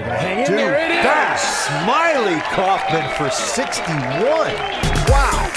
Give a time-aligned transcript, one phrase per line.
[0.00, 0.74] are going to hang in Dude, there.
[0.74, 1.04] It is.
[1.04, 4.54] that's Smylie Kaufman for 61.
[5.08, 5.52] Wow.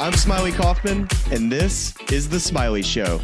[0.00, 3.20] I'm Smylie Kaufman, and this is The Smylie Show.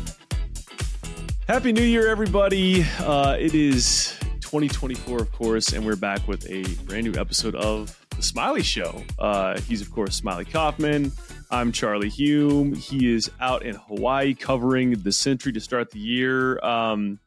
[1.47, 2.85] Happy New Year, everybody.
[3.01, 7.97] Uh, it is 2024, of course, and we're back with a brand new episode of
[8.11, 9.05] The Smylie Show.
[9.19, 11.13] Uh, he's, of course, Smylie Kaufman.
[11.51, 12.77] I'm Charlie Hulme.
[12.77, 16.59] He is out in Hawaii covering the Sentry to start the year.
[16.65, 17.21] Um,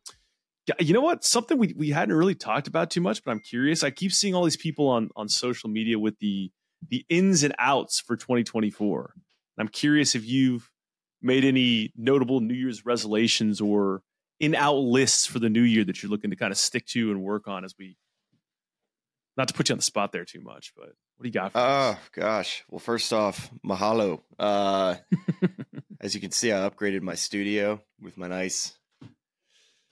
[0.79, 1.23] you know what?
[1.23, 3.83] Something we, we hadn't really talked about too much, but I'm curious.
[3.83, 6.51] I keep seeing all these people on, on social media with the
[6.89, 9.13] the ins and outs for 2024.
[9.57, 10.69] I'm curious if you've
[11.21, 14.03] made any notable New Year's resolutions or
[14.39, 17.09] in out lists for the new year that you're looking to kind of stick to
[17.09, 17.97] and work on as we
[19.35, 21.51] not to put you on the spot there too much, but what do you got
[21.51, 21.97] for us?
[21.97, 22.63] Oh gosh.
[22.69, 24.21] Well, first off, mahalo.
[24.37, 24.95] Uh,
[26.01, 28.77] as you can see, I upgraded my studio with my nice,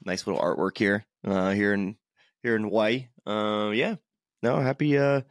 [0.05, 1.05] nice little artwork here.
[1.25, 1.95] Uh, here in
[2.43, 3.07] here in Hawaii.
[3.25, 3.95] Uh, yeah.
[4.43, 4.97] No, happy.
[4.97, 5.21] Uh,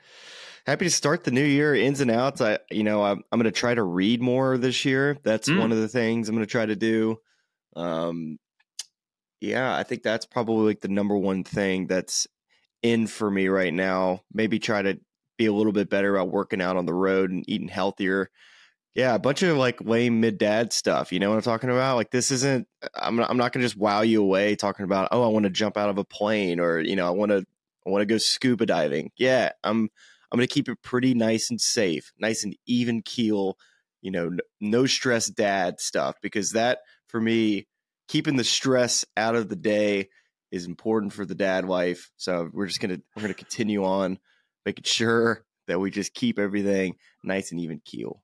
[0.66, 1.74] happy to start the new year.
[1.74, 2.40] Ins and outs.
[2.40, 5.16] I, you know, I'm I'm going to try to read more this year.
[5.22, 5.58] That's Mm.
[5.60, 7.18] one of the things I'm going to try to do.
[7.76, 8.38] Um,
[9.40, 12.26] yeah, I think that's probably like the number one thing that's
[12.82, 14.22] in for me right now.
[14.32, 14.98] Maybe try to
[15.36, 18.30] be a little bit better about working out on the road and eating healthier.
[18.94, 21.12] Yeah, a bunch of like lame mid dad stuff.
[21.12, 21.96] You know what I'm talking about?
[21.96, 22.68] Like this isn't.
[22.94, 23.28] I'm not.
[23.28, 25.08] I'm not gonna just wow you away talking about.
[25.10, 27.44] Oh, I want to jump out of a plane, or you know, I want to.
[27.86, 29.10] I want to go scuba diving.
[29.16, 29.90] Yeah, I'm.
[30.30, 33.58] I'm gonna keep it pretty nice and safe, nice and even keel.
[34.00, 36.78] You know, n- no stress dad stuff because that
[37.08, 37.66] for me,
[38.08, 40.08] keeping the stress out of the day
[40.52, 42.10] is important for the dad wife.
[42.16, 44.18] So we're just gonna we're gonna continue on
[44.64, 48.23] making sure that we just keep everything nice and even keel.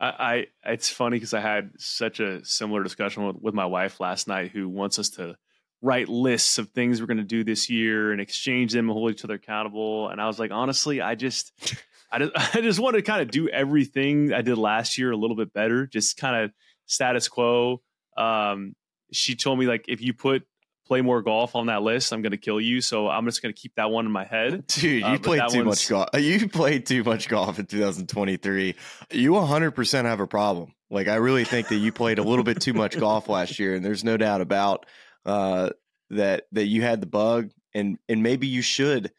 [0.00, 4.00] I, I it's funny because I had such a similar discussion with, with my wife
[4.00, 5.36] last night, who wants us to
[5.82, 9.12] write lists of things we're going to do this year and exchange them and hold
[9.12, 10.08] each other accountable.
[10.08, 11.52] And I was like, honestly, I just,
[12.12, 15.16] I just, I just want to kind of do everything I did last year a
[15.16, 16.52] little bit better, just kind of
[16.86, 17.82] status quo.
[18.16, 18.74] Um,
[19.12, 20.46] she told me like, if you put
[20.86, 22.80] play more golf on that list, I'm going to kill you.
[22.80, 24.66] So I'm just going to keep that one in my head.
[24.68, 26.08] Dude, you Uh, played too one's- much golf.
[26.18, 28.74] You played too much golf in 2023.
[29.12, 30.72] You 100% have a problem.
[30.90, 33.74] Like I really think that you played a little bit too much golf last year,
[33.74, 34.86] and there's no doubt about
[35.24, 35.70] uh,
[36.10, 39.10] that that you had the bug, and and maybe you should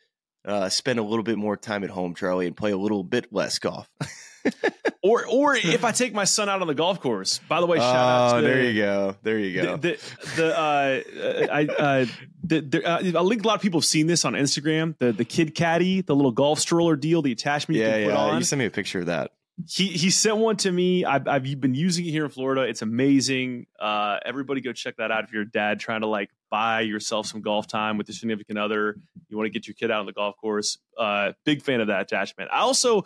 [0.45, 3.33] uh, spend a little bit more time at home, Charlie, and play a little bit
[3.33, 3.89] less golf.
[5.03, 7.77] Or, or if I take my son out on the golf course, by the way,
[7.77, 9.77] shout out Oh, to there you go, there you go.
[9.77, 9.91] The,
[10.35, 12.05] the, the uh, I uh,
[12.43, 14.97] the, the, uh, I think a lot of people have seen this on Instagram.
[14.97, 18.17] The the kid caddy, the little golf stroller deal, the attachment you yeah, put yeah.
[18.17, 18.37] on.
[18.39, 19.31] You sent me a picture of that.
[19.67, 21.05] He he sent one to me.
[21.05, 22.63] I've, I've been using it here in Florida.
[22.63, 23.67] It's amazing.
[23.79, 25.23] Uh, everybody go check that out.
[25.23, 28.59] If you're a dad trying to like buy yourself some golf time with your significant
[28.59, 28.97] other,
[29.29, 30.79] you want to get your kid out on the golf course.
[30.97, 32.49] Uh, big fan of that attachment.
[32.51, 33.05] I also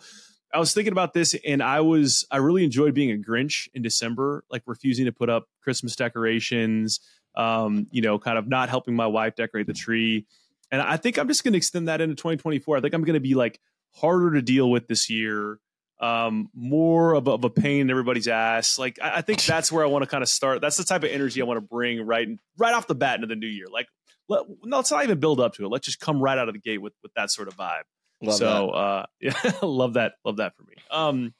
[0.52, 3.82] I was thinking about this, and I was I really enjoyed being a Grinch in
[3.82, 7.00] December, like refusing to put up Christmas decorations.
[7.34, 10.26] Um, you know, kind of not helping my wife decorate the tree.
[10.70, 12.76] And I think I'm just going to extend that into 2024.
[12.76, 13.58] I think I'm going to be like
[13.94, 15.58] harder to deal with this year
[16.02, 18.78] um, more of a, of a pain in everybody's ass.
[18.78, 20.60] Like I, I think that's where I want to kind of start.
[20.60, 23.28] That's the type of energy I want to bring right right off the bat into
[23.28, 23.66] the new year.
[23.72, 23.86] Like
[24.28, 25.68] let, no, let's not even build up to it.
[25.68, 27.84] Let's just come right out of the gate with with that sort of vibe.
[28.22, 30.14] Love so uh, yeah, love that.
[30.24, 30.74] Love that for me.
[30.90, 31.34] Um,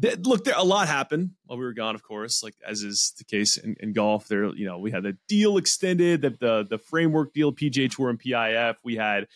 [0.00, 3.14] th- look, there a lot happened while we were gone, of course, like as is
[3.18, 4.28] the case in, in golf.
[4.28, 8.10] There, you know, we had the deal extended, the the, the framework deal, PGA Tour
[8.10, 8.76] and PIF.
[8.84, 9.26] We had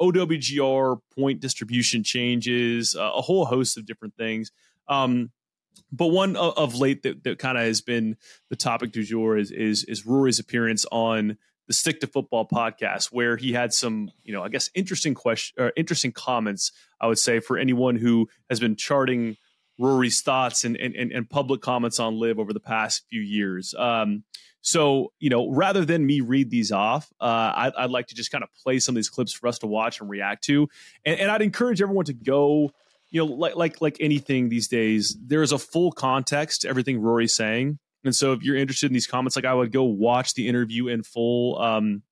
[0.00, 4.50] OWGR point distribution changes, uh, a whole host of different things.
[4.88, 5.30] Um,
[5.92, 8.16] but one of, of late that, that kind of has been
[8.50, 13.06] the topic du jour is, is is Rory's appearance on the Stick to Football podcast,
[13.06, 16.72] where he had some, you know, I guess interesting question or interesting comments.
[17.00, 19.36] I would say for anyone who has been charting
[19.78, 23.74] Rory's thoughts and and, and, public comments on LIV over the past few years.
[23.74, 24.24] Um,
[24.62, 28.32] so, you know, rather than me read these off, uh, I'd, I'd like to just
[28.32, 30.68] kind of play some of these clips for us to watch and react to.
[31.04, 32.72] And, and I'd encourage everyone to go,
[33.10, 37.00] you know, like like like anything these days, there is a full context to everything
[37.00, 37.78] Rory's saying.
[38.06, 40.88] And so, if you're interested in these comments, like I would go watch the interview
[40.88, 41.58] in full.
[41.60, 42.02] Um,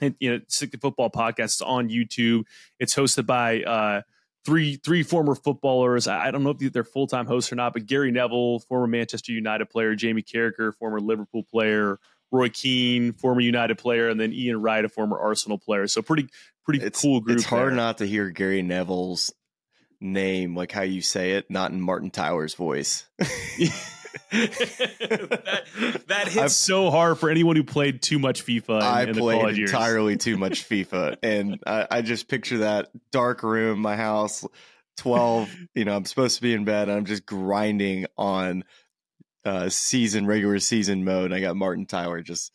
[0.00, 2.44] and you know, Stick to Football podcast is on YouTube.
[2.78, 4.02] It's hosted by uh,
[4.44, 6.06] three three former footballers.
[6.06, 8.86] I, I don't know if they're full time hosts or not, but Gary Neville, former
[8.86, 11.98] Manchester United player, Jamie Carragher, former Liverpool player,
[12.30, 15.86] Roy Keane, former United player, and then Ian Wright, a former Arsenal player.
[15.86, 16.28] So pretty
[16.64, 17.38] pretty It's cool group.
[17.38, 17.76] It's hard there.
[17.76, 19.32] not to hear Gary Neville's
[20.00, 23.06] name, like how you say it, not in Martin Tyler's voice.
[24.30, 28.76] that, that hits I've, so hard for anyone who played too much FIFA.
[28.78, 33.42] In, I in played entirely too much FIFA, and I, I, just picture that dark
[33.42, 34.46] room, my house,
[34.96, 35.50] twelve.
[35.74, 38.64] You know, I'm supposed to be in bed, and I'm just grinding on
[39.44, 41.32] uh, season regular season mode.
[41.32, 42.52] I got Martin Tyler just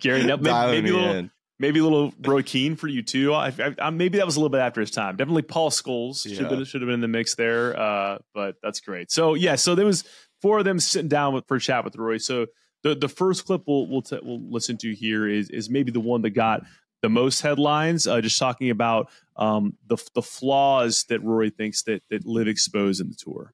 [0.00, 1.30] Gary, maybe, maybe a little, in.
[1.58, 3.32] Maybe a little Roy Keane for you too.
[3.32, 5.16] I, I, I, maybe that was a little bit after his time.
[5.16, 6.36] Definitely Paul Scholes yeah.
[6.36, 7.78] should have been should have been in the mix there.
[7.78, 9.10] Uh, but that's great.
[9.10, 10.04] So yeah, so there was
[10.42, 12.18] four of them sitting down with, for a chat with Roy.
[12.18, 12.46] So
[12.82, 16.00] the the first clip we'll we'll, t- we'll listen to here is is maybe the
[16.00, 16.62] one that got
[17.04, 18.06] the most headlines.
[18.06, 23.02] Uh, just talking about um, the the flaws that Rory thinks that that LIV exposed
[23.02, 23.52] in the tour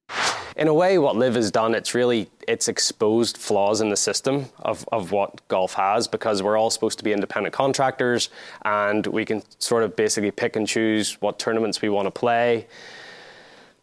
[0.56, 4.47] in a way, what LIV has done, it's really it's exposed flaws in the system
[4.61, 8.31] of, of what golf has because we're all supposed to be independent contractors
[8.62, 12.67] and we can sort of basically pick and choose what tournaments we want to play.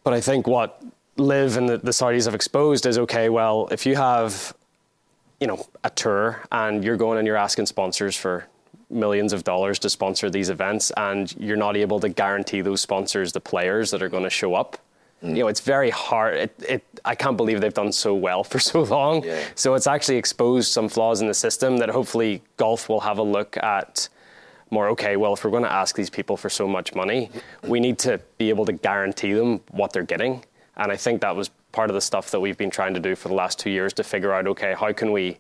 [0.03, 0.83] But I think what
[1.17, 4.53] LIV and the, the Saudis have exposed is okay, well, if you have
[5.39, 8.45] you know a tour and you're going and you're asking sponsors for
[8.89, 13.33] millions of dollars to sponsor these events and you're not able to guarantee those sponsors
[13.33, 14.79] the players that are going to show up
[15.23, 15.29] Mm.
[15.29, 16.35] You know, it's very hard.
[16.35, 19.23] It, it, I can't believe they've done so well for so long.
[19.23, 19.43] Yeah.
[19.55, 23.23] So it's actually exposed some flaws in the system that hopefully golf will have a
[23.23, 24.09] look at
[24.69, 24.89] more.
[24.89, 27.31] Okay, well, if we're going to ask these people for so much money,
[27.63, 30.43] we need to be able to guarantee them what they're getting.
[30.75, 33.15] And I think that was part of the stuff that we've been trying to do
[33.15, 34.45] for the last two years to figure out.
[34.47, 35.37] Okay, how can we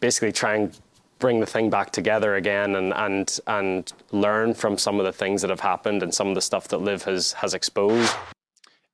[0.00, 0.78] basically try and
[1.24, 5.40] bring the thing back together again and and and learn from some of the things
[5.40, 8.14] that have happened and some of the stuff that LIV has has exposed.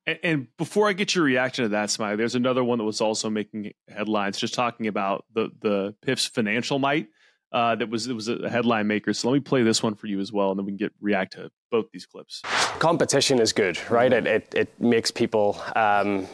[0.07, 3.01] And, and, before I get your reaction to that, Smylie, there's another one that was
[3.01, 7.09] also making headlines, just talking about the the PIF's financial might.
[7.51, 9.11] Uh, that was it was a headline maker.
[9.11, 10.93] So let me play this one for you as well, and then we can get
[11.01, 12.41] react to both these clips.
[12.79, 14.13] Competition is good, right?
[14.13, 16.27] It it, it makes people, um,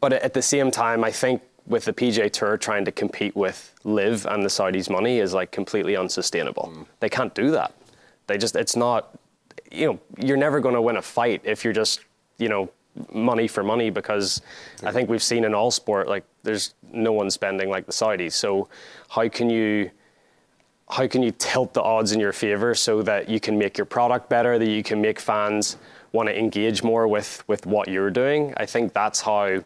[0.00, 3.74] but at the same time, I think with the PGA Tour trying to compete with
[3.84, 6.72] LIV and the Saudis' money is like completely unsustainable.
[6.74, 6.86] Mm.
[6.98, 7.72] They can't do that.
[8.26, 9.16] They just it's not.
[9.72, 12.00] You know, you're never going to win a fight if you're just
[12.40, 12.70] you know,
[13.12, 14.42] money for money because
[14.82, 18.32] I think we've seen in all sport like there's no one spending like the Saudis.
[18.32, 18.68] So
[19.08, 19.90] how can you
[20.90, 23.84] how can you tilt the odds in your favor so that you can make your
[23.84, 25.76] product better, that you can make fans
[26.10, 28.54] want to engage more with with what you're doing?
[28.56, 29.62] I think that's how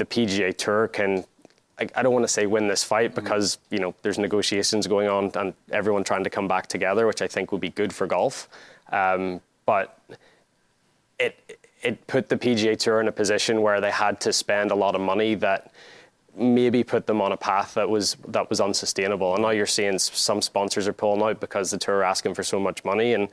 [0.00, 1.24] the PGA Tour can.
[1.78, 3.22] I, I don't want to say win this fight mm-hmm.
[3.22, 7.22] because you know there's negotiations going on and everyone trying to come back together, which
[7.22, 8.48] I think would be good for golf.
[8.90, 9.98] Um, but
[11.18, 14.74] it it put the PGA Tour in a position where they had to spend a
[14.74, 15.72] lot of money that
[16.36, 19.34] maybe put them on a path that was that was unsustainable.
[19.34, 22.42] And now you're seeing some sponsors are pulling out because the tour are asking for
[22.42, 23.28] so much money, and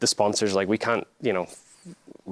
[0.00, 1.46] the sponsors like we can't, you know.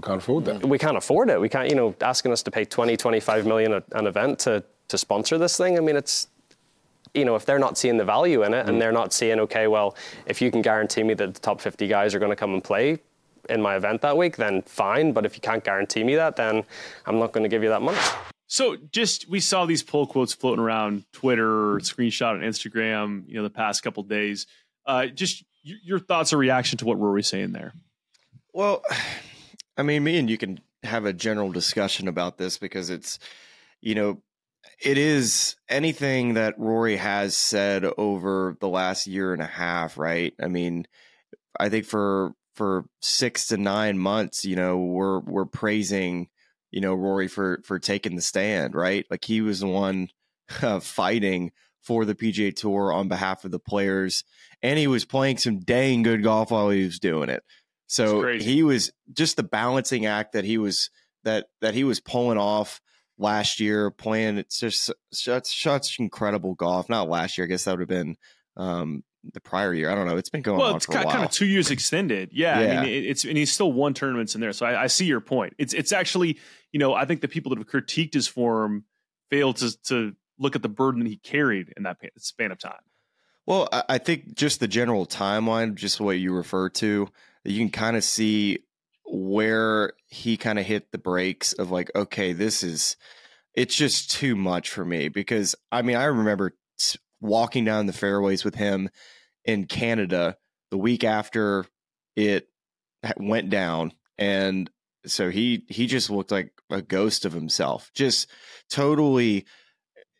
[0.00, 0.66] We can't afford that.
[0.66, 1.40] We can't afford it.
[1.40, 4.64] We can't, you know, asking us to pay 20, 25 million a, an event to
[4.88, 5.76] to sponsor this thing.
[5.76, 6.26] I mean, it's
[7.14, 8.68] you know, if they're not seeing the value in it mm.
[8.68, 11.88] and they're not seeing, okay, well, if you can guarantee me that the top 50
[11.88, 13.00] guys are going to come and play,
[13.48, 15.12] in my event that week, then fine.
[15.12, 16.64] But if you can't guarantee me that, then
[17.06, 17.98] I'm not going to give you that money.
[18.46, 23.42] So just we saw these poll quotes floating around Twitter, screenshot on Instagram, you know,
[23.42, 24.46] the past couple days.
[24.86, 27.72] Uh, just your thoughts or reaction to what Rory's saying there.
[28.52, 28.82] Well,
[29.76, 33.18] I mean, me and you can have a general discussion about this because it's,
[33.80, 34.22] you know,
[34.82, 40.34] it is anything that Rory has said over the last year and a half, right?
[40.40, 40.86] I mean,
[41.58, 46.28] I think for for six to nine months, you know, we're we're praising,
[46.70, 49.06] you know, Rory for for taking the stand, right?
[49.10, 50.08] Like he was the one
[50.62, 54.24] uh, fighting for the PGA Tour on behalf of the players,
[54.62, 57.42] and he was playing some dang good golf while he was doing it.
[57.90, 60.90] So he was just the balancing act that he was
[61.24, 62.80] that that he was pulling off
[63.18, 66.88] last year, playing it's just such such incredible golf.
[66.88, 68.16] Not last year, I guess that would have been
[68.56, 69.90] um, the prior year.
[69.90, 70.16] I don't know.
[70.16, 71.14] It's been going well, on it's for kind, a while.
[71.16, 72.30] kind of two years extended.
[72.32, 72.80] Yeah, yeah.
[72.80, 74.52] I mean, it's and he's still won tournaments in there.
[74.52, 75.54] So I, I, see your point.
[75.58, 76.38] It's it's actually
[76.70, 78.84] you know I think the people that have critiqued his form
[79.30, 82.78] failed to to look at the burden that he carried in that span of time.
[83.46, 87.08] Well, I, I think just the general timeline, just what you refer to,
[87.44, 88.58] you can kind of see
[89.06, 92.96] where he kind of hit the brakes of like, okay, this is
[93.54, 95.08] it's just too much for me.
[95.08, 96.56] Because I mean I remember
[97.20, 98.88] walking down the fairways with him
[99.44, 100.36] in Canada
[100.70, 101.66] the week after
[102.16, 102.48] it
[103.16, 104.70] went down and
[105.06, 107.90] so he he just looked like a ghost of himself.
[107.94, 108.30] Just
[108.68, 109.46] totally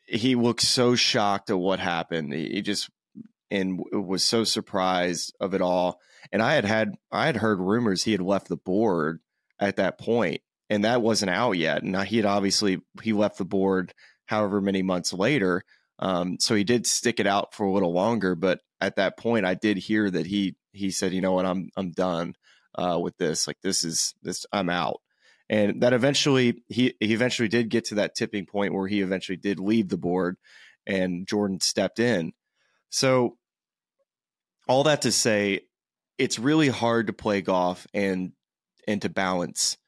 [0.07, 2.33] he looked so shocked at what happened.
[2.33, 2.91] He just
[3.51, 6.01] and was so surprised of it all
[6.33, 9.21] and i had had i had heard rumors he had left the board
[9.59, 11.83] at that point and that wasn't out yet.
[11.83, 13.93] And he had obviously he left the board
[14.27, 15.65] however many months later,
[15.99, 18.37] um, so he did stick it out for a little longer.
[18.37, 21.69] But at that point, I did hear that he he said, you know what, I'm
[21.77, 22.35] I'm done
[22.77, 23.47] uh, with this.
[23.47, 25.01] Like this is this I'm out.
[25.51, 29.37] And that eventually he he eventually did get to that tipping point where he eventually
[29.37, 30.37] did leave the board,
[30.87, 32.33] and Jordan stepped in.
[32.89, 33.37] So
[34.69, 35.63] all that to say,
[36.21, 38.33] it's really hard to play golf and
[38.87, 39.79] and to balance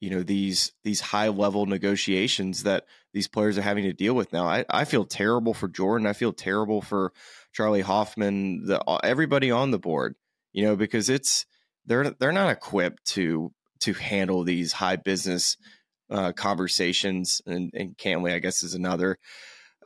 [0.00, 4.32] you know these these high level negotiations that these players are having to deal with
[4.32, 4.46] now.
[4.46, 6.06] I, I feel terrible for Jordan.
[6.06, 7.12] I feel terrible for
[7.52, 10.16] Charley Hoffman, the everybody on the board,
[10.52, 11.46] you know, because it's
[11.86, 15.56] they're they're not equipped to to handle these high business
[16.10, 17.40] uh, conversations.
[17.46, 19.18] And, and Cantlay, I guess, is another.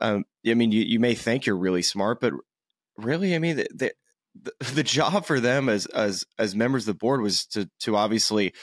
[0.01, 2.33] Um, I mean, you, you may think you're really smart, but
[2.97, 3.93] really, I mean, the
[4.73, 8.53] the job for them as as as members of the board was to to obviously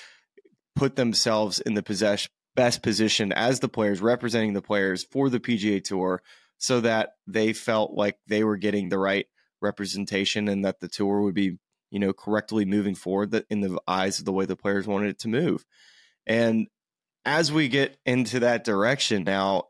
[0.74, 5.40] put themselves in the possess- best position as the players representing the players for the
[5.40, 6.22] PGA Tour
[6.58, 9.26] so that they felt like they were getting the right
[9.60, 11.58] representation and that the tour would be
[11.90, 15.10] you know correctly moving forward that in the eyes of the way the players wanted
[15.10, 15.64] it to move.
[16.26, 16.68] And
[17.24, 19.64] as we get into that direction now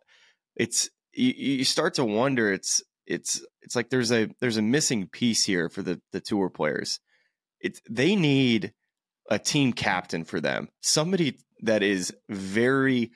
[0.55, 5.09] it's you, you start to wonder it's it's it's like there's a there's a missing
[5.09, 7.01] piece here for the the tour players
[7.61, 8.73] it's they need
[9.31, 13.11] a team captain for them, somebody that is very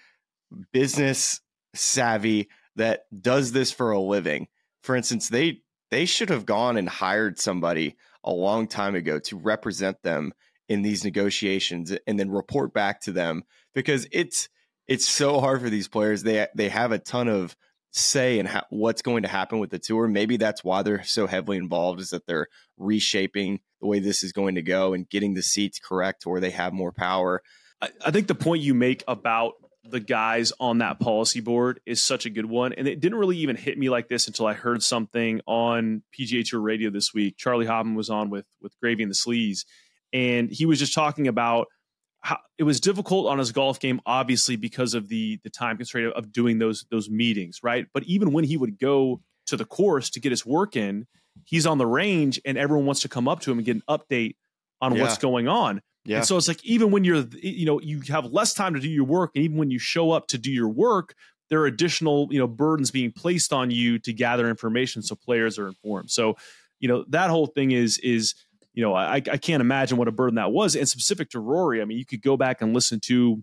[0.73, 1.41] business
[1.75, 4.49] savvy that does this for a living.
[4.83, 9.37] For instance, they they should have gone and hired somebody a long time ago to
[9.37, 10.33] represent them
[10.69, 13.43] in these negotiations and then report back to them
[13.75, 14.49] because it's
[14.87, 16.23] it's so hard for these players.
[16.23, 17.57] They they have a ton of
[17.93, 20.09] say in ha- what's going to happen with the tour.
[20.09, 24.33] Maybe that's why they're so heavily involved is that they're reshaping the way this is
[24.33, 27.43] going to go and getting the seats correct where they have more power.
[27.81, 32.03] I, I think the point you make about the guys on that policy board is
[32.03, 32.73] such a good one.
[32.73, 36.45] And it didn't really even hit me like this until I heard something on PGA
[36.49, 37.37] Tour radio this week.
[37.37, 39.65] Charley Hoffman was on with with Gravy and the Sleaze,
[40.13, 41.69] and he was just talking about–
[42.23, 46.12] how, it was difficult on his golf game, obviously because of the the time constraint
[46.14, 47.87] of doing those those meetings, right?
[47.93, 51.07] But even when he would go to the course to get his work in,
[51.45, 53.83] he's on the range, and everyone wants to come up to him and get an
[53.88, 54.37] update
[54.81, 55.02] on yeah.
[55.02, 55.83] what's going on.
[56.05, 56.19] Yeah.
[56.19, 58.88] And so it's like even when you're, you know, you have less time to do
[58.88, 61.14] your work, and even when you show up to do your work,
[61.50, 65.59] there are additional, you know, burdens being placed on you to gather information so players
[65.59, 66.11] are informed.
[66.11, 66.37] So,
[66.81, 68.35] you know, that whole thing is is
[68.75, 70.75] you know, I, I can't imagine what a burden that was.
[70.75, 73.43] And specific to Rory, I mean, you could go back and listen to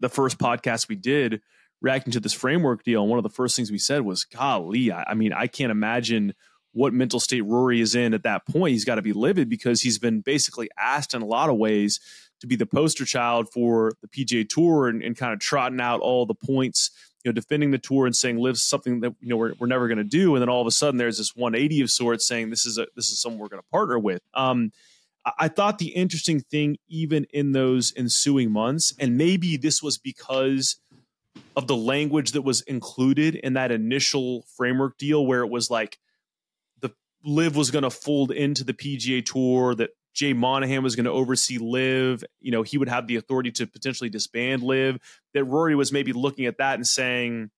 [0.00, 1.40] the first podcast we did
[1.80, 3.02] reacting to this framework deal.
[3.02, 5.70] And one of the first things we said was, golly, I, I mean, I can't
[5.70, 6.34] imagine
[6.72, 8.72] what mental state Rory is in at that point.
[8.72, 12.00] He's got to be livid because he's been basically asked in a lot of ways
[12.40, 16.00] to be the poster child for the PGA Tour and, and kind of trotting out
[16.00, 16.90] all the points
[17.24, 19.88] you know, defending the tour and saying LIV's something that you know we're, we're never
[19.88, 22.50] going to do, and then all of a sudden there's this 180 of sorts saying
[22.50, 24.22] this is a this is someone we're going to partner with.
[24.34, 24.72] Um,
[25.38, 30.80] I thought the interesting thing, even in those ensuing months, and maybe this was because
[31.56, 35.98] of the language that was included in that initial framework deal, where it was like
[36.80, 36.90] the
[37.22, 41.12] LIV was going to fold into the PGA Tour, that Jay Monahan was going to
[41.12, 42.24] oversee LIV.
[42.40, 44.98] You know, he would have the authority to potentially disband LIV.
[45.34, 47.50] That Rory was maybe looking at that and saying,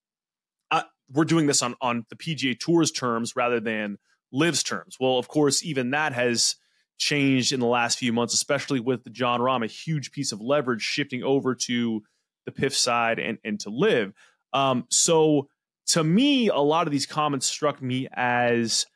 [0.71, 3.99] uh, "We're doing this on on the PGA Tour's terms rather than
[4.32, 6.56] LIV's terms." Well, of course, even that has
[6.99, 10.82] changed in the last few months, especially with Jon Rahm, a huge piece of leverage
[10.82, 12.02] shifting over to
[12.44, 14.12] the PIF side and and to LIV.
[14.52, 15.49] Um, so
[15.88, 18.87] to me, a lot of these comments struck me as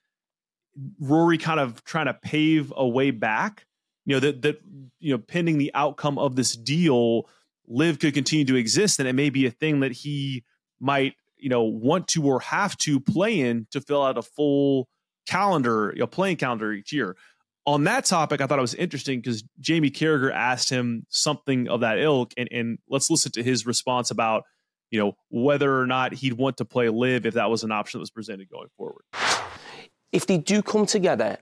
[1.00, 3.66] Rory kind of trying to pave a way back.
[4.04, 4.60] You know that that
[5.00, 7.28] you know pending the outcome of this deal,
[7.66, 10.44] LIV could continue to exist, and it may be a thing that he
[10.80, 14.88] might you know want to or have to play in to fill out a full
[15.26, 17.16] calendar, a playing calendar each year.
[17.66, 21.80] On that topic, I thought it was interesting because Jamie Carragher asked him something of
[21.80, 24.44] that ilk, and, and let's listen to his response about
[24.90, 27.98] you know whether or not he'd want to play LIV if that was an option
[27.98, 29.02] that was presented going forward
[30.12, 31.38] if they do come together,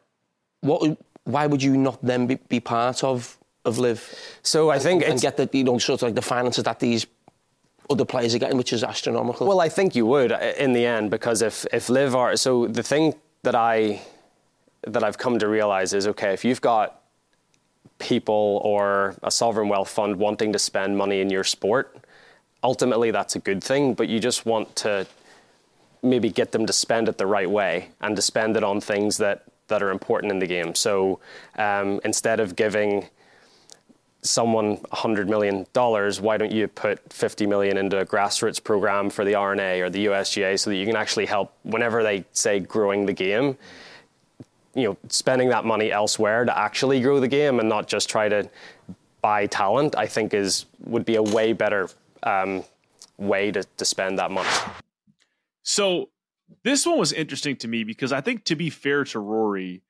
[0.61, 4.15] what, why would you not then be, be part of of LIV?
[4.43, 6.81] So I think and, and get the you know sort of like the finances that
[6.81, 7.07] these
[7.91, 9.47] other players are getting, which is astronomical.
[9.47, 12.67] Well, I think you would uh, in the end because if if LIV are so
[12.67, 14.03] the thing that I
[14.87, 17.01] that I've come to realize is okay if you've got
[17.99, 21.97] people or a sovereign wealth fund wanting to spend money in your sport
[22.63, 25.07] ultimately that's a good thing but you just want to
[26.05, 29.17] maybe get them to spend it the right way and to spend it on things
[29.17, 30.75] that, that are important in the game.
[30.75, 31.21] So
[31.57, 33.09] um, instead of giving
[34.23, 35.67] someone $100 million,
[36.23, 40.07] why don't you put 50 million into a grassroots program for the R&A or the
[40.07, 43.57] USGA so that you can actually help whenever they say growing the game,
[44.75, 48.29] you know, spending that money elsewhere to actually grow the game and not just try
[48.29, 48.49] to
[49.21, 51.89] buy talent, I think is would be a way better
[52.25, 52.65] um,
[53.17, 54.49] way to, to spend that money.
[55.65, 56.11] So
[56.63, 59.83] this one was interesting to me because I think to be fair to Rory,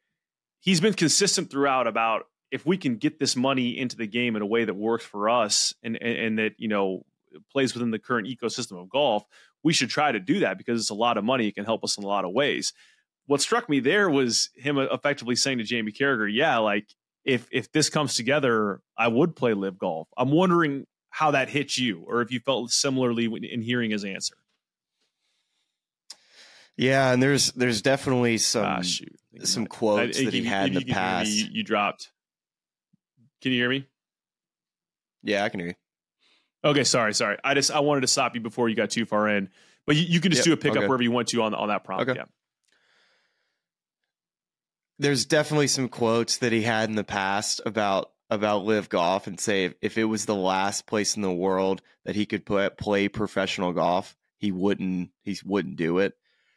[0.61, 4.43] he's been consistent throughout about if we can get this money into the game in
[4.43, 7.04] a way that works for us and, and, and that you know
[7.50, 9.25] plays within the current ecosystem of golf,
[9.64, 11.49] we should try to do that because it's a lot of money.
[11.49, 12.73] It can help us in a lot of ways.
[13.26, 16.87] What struck me there was him effectively saying to Jamie Carragher, "Yeah, like
[17.25, 21.78] if if this comes together, I would play LIV golf." I'm wondering how that hits
[21.78, 24.37] you, or if you felt similarly in hearing his answer.
[26.76, 28.83] Yeah, and there's there's definitely some ah,
[29.45, 31.31] some quotes I, that he had in the past.
[31.31, 32.11] Me, you, you dropped.
[33.43, 33.87] Can you hear me?
[35.23, 35.75] Yeah, I can hear you.
[36.64, 37.37] Okay, sorry, sorry.
[37.45, 39.50] I just I wanted to stop you before you got too far in,
[39.87, 40.88] but you, you can just yep, do a pickup okay.
[40.88, 42.09] wherever you want to on on that prompt.
[42.09, 42.19] Okay.
[42.19, 42.26] Yeah.
[44.99, 49.38] There's definitely some quotes that he had in the past about about LIV golf and
[49.38, 52.78] say if, if it was the last place in the world that he could put
[52.78, 56.14] play professional golf, he wouldn't he wouldn't do it.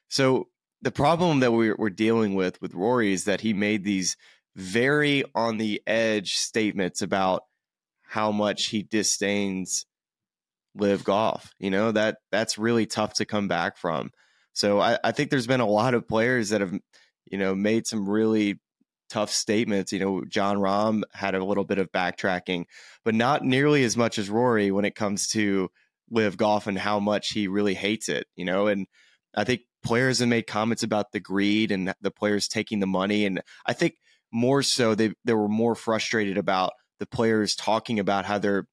[0.10, 0.48] So
[0.82, 4.16] the problem that we're, we're dealing with with Rory is that he made these
[4.56, 7.44] very on the edge statements about
[8.04, 9.86] how much he disdains
[10.76, 11.54] LIV golf.
[11.60, 14.12] You know, that that's really tough to come back from.
[14.54, 16.74] So I, I think there's been a lot of players that have,
[17.26, 18.60] you know, made some really
[19.10, 19.92] tough statements.
[19.92, 22.66] You know, Jon Rahm had a little bit of backtracking,
[23.06, 25.70] but not nearly as much as Rory when it comes to
[26.10, 28.88] LIV golf and how much he really hates it, you know, and
[29.36, 33.26] I think players have made comments about the greed and the players taking the money.
[33.26, 33.96] And I think
[34.32, 38.68] more so they they were more frustrated about the players talking about how they're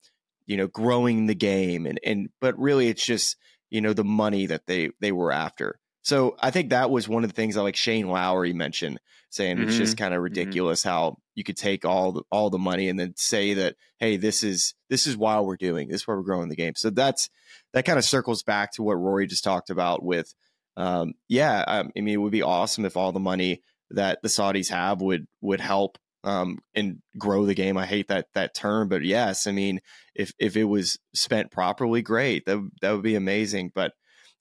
[0.46, 3.36] you know growing the game and and but really it's just
[3.70, 7.24] you know the money that they they were after so i think that was one
[7.24, 8.98] of the things that like shane lowry mentioned
[9.30, 9.68] saying mm-hmm.
[9.68, 10.04] it's just mm-hmm.
[10.04, 10.24] kind of mm-hmm.
[10.24, 10.90] ridiculous mm-hmm.
[10.90, 14.42] how you could take all the all the money and then say that hey this
[14.42, 17.30] is this is why we're doing this is why we're growing the game so that's
[17.72, 20.34] that kind of circles back to what rory just talked about with
[20.76, 24.28] um yeah I, I mean it would be awesome if all the money that the
[24.28, 27.76] Saudis have would would help um, and grow the game.
[27.76, 29.80] I hate that that term, but yes, I mean
[30.14, 32.46] if if it was spent properly, great.
[32.46, 33.72] That that would be amazing.
[33.74, 33.92] But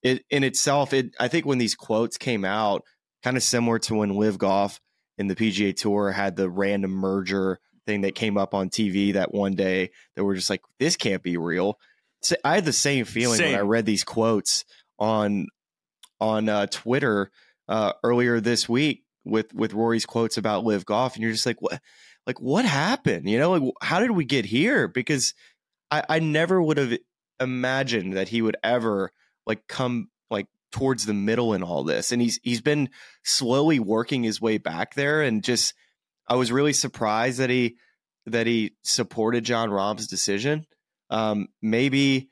[0.02, 2.84] it in itself, it I think when these quotes came out,
[3.22, 4.80] kind of similar to when LIV Golf
[5.18, 9.34] in the PGA Tour had the random merger thing that came up on TV that
[9.34, 11.78] one day that were just like, this can't be real.
[12.22, 13.52] So I had the same feeling same.
[13.52, 14.64] when I read these quotes
[14.98, 15.48] on
[16.20, 17.32] on uh, Twitter
[17.68, 21.62] uh, earlier this week with with Rory's quotes about LIV golf, and you're just like,
[21.62, 21.82] what?
[22.26, 23.30] Like, what happened?
[23.30, 24.88] You know, like, how did we get here?
[24.88, 25.34] Because
[25.92, 26.98] I, I never would have
[27.40, 29.12] imagined that he would ever
[29.46, 32.90] like come like towards the middle in all this, and he's he's been
[33.24, 35.74] slowly working his way back there, and just
[36.28, 37.76] I was really surprised that he
[38.26, 40.66] that he supported Jon Rahm's decision.
[41.10, 42.30] Um, maybe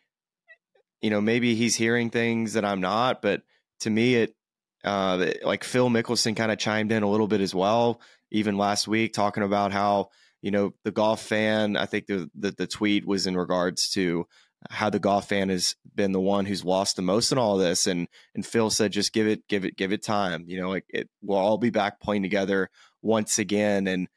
[1.01, 3.41] you know, maybe he's hearing things that I'm not, but
[3.81, 4.35] to me, it
[4.83, 8.87] uh, like Phil Mickelson kind of chimed in a little bit as well, even last
[8.87, 10.09] week, talking about how
[10.41, 11.75] you know the golf fan.
[11.75, 14.27] I think the the, the tweet was in regards to
[14.69, 17.87] how the golf fan has been the one who's lost the most in all this,
[17.87, 20.45] and and Phil said just give it, give it, give it time.
[20.47, 22.69] You know, it, it we'll all be back playing together
[23.01, 24.07] once again, and.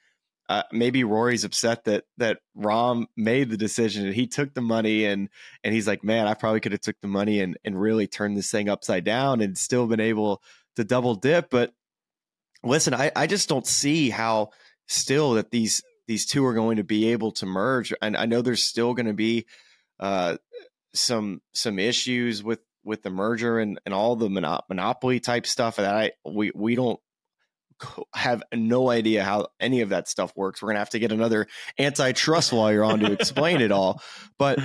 [0.49, 5.07] Uh, maybe Rory's upset that that Rahm made the decision and he took the money
[5.07, 5.31] and
[5.63, 8.37] and he's like, man, I probably could have took the money and and really turned
[8.37, 10.43] this thing upside down and still been able
[10.77, 11.49] to double dip.
[11.51, 11.73] But
[12.63, 14.51] listen, I I just don't see how
[14.87, 17.93] still that these these two are going to be able to merge.
[18.03, 19.47] And I know there's still going to be
[19.99, 20.37] uh,
[20.95, 25.95] some some issues with with the merger and, and all the monopoly type stuff that
[25.95, 27.01] I we we don't
[28.15, 30.63] have no idea how any of that stuff works.
[30.63, 31.47] We're gonna have to get another
[31.79, 34.03] antitrust lawyer on to explain it all.
[34.39, 34.59] But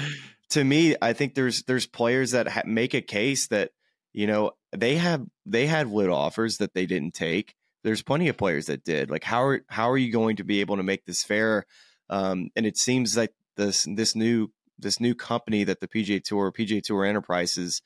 [0.52, 3.72] to me, I think there's there's players that ha- make a case that
[4.14, 7.56] you know they have they had wood offers that they didn't take.
[7.84, 9.10] There's plenty of players that did.
[9.10, 11.66] Like how are how are you going to be able to make this fair?
[12.10, 16.52] Um, and it seems like this this new this new company that the PGA Tour
[16.52, 17.82] PGA Tour Enterprises,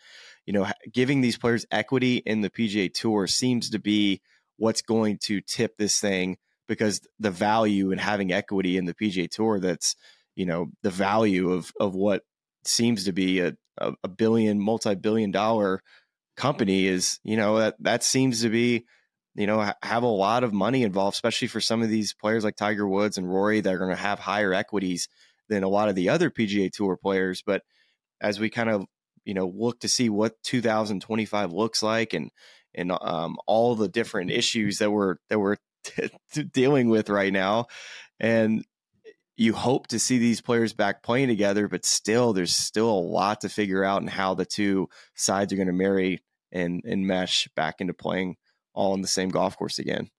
[0.45, 4.21] you know, giving these players equity in the PGA Tour seems to be
[4.57, 6.37] what's going to tip this thing
[6.67, 9.95] because the value in having equity in the PGA Tour that's
[10.35, 12.23] you know the value of of what
[12.65, 15.81] seems to be a a, billion multi billion dollar
[16.37, 18.85] company is you know that that seems to be
[19.35, 22.55] you know have a lot of money involved especially for some of these players like
[22.55, 25.09] Tiger Woods and Rory that are going to have higher equities
[25.49, 27.43] than a lot of the other PGA Tour players.
[27.45, 27.63] But
[28.21, 28.85] as we kind of
[29.25, 32.29] you know look to see what 2025 looks like and
[32.75, 37.67] and um, all the different issues that we're that we're t- dealing with right now,
[38.19, 38.65] and
[39.35, 43.41] you hope to see these players back playing together, but still, there's still a lot
[43.41, 47.47] to figure out and how the two sides are going to marry and and mesh
[47.55, 48.37] back into playing
[48.73, 50.09] all on the same golf course again.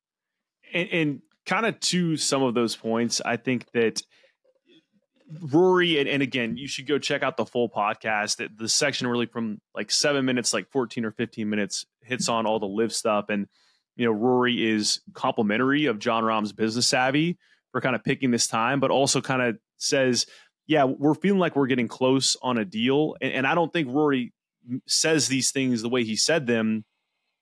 [0.72, 4.02] And, and kind of to some of those points, I think that
[5.40, 8.37] Rory, and, and, again, you should go check out the full podcast.
[8.37, 12.46] The, the section really from like seven minutes, like 14 or 15 minutes, hits on
[12.46, 13.26] all the LIV stuff.
[13.30, 13.46] And,
[13.96, 17.38] you know, Rory is complimentary of Jon Rahm's business savvy
[17.72, 20.26] for kind of picking this time, but also kind of says,
[20.66, 23.16] yeah, we're feeling like we're getting close on a deal.
[23.20, 24.32] And, and I don't think Rory
[24.87, 26.84] says these things the way he said them.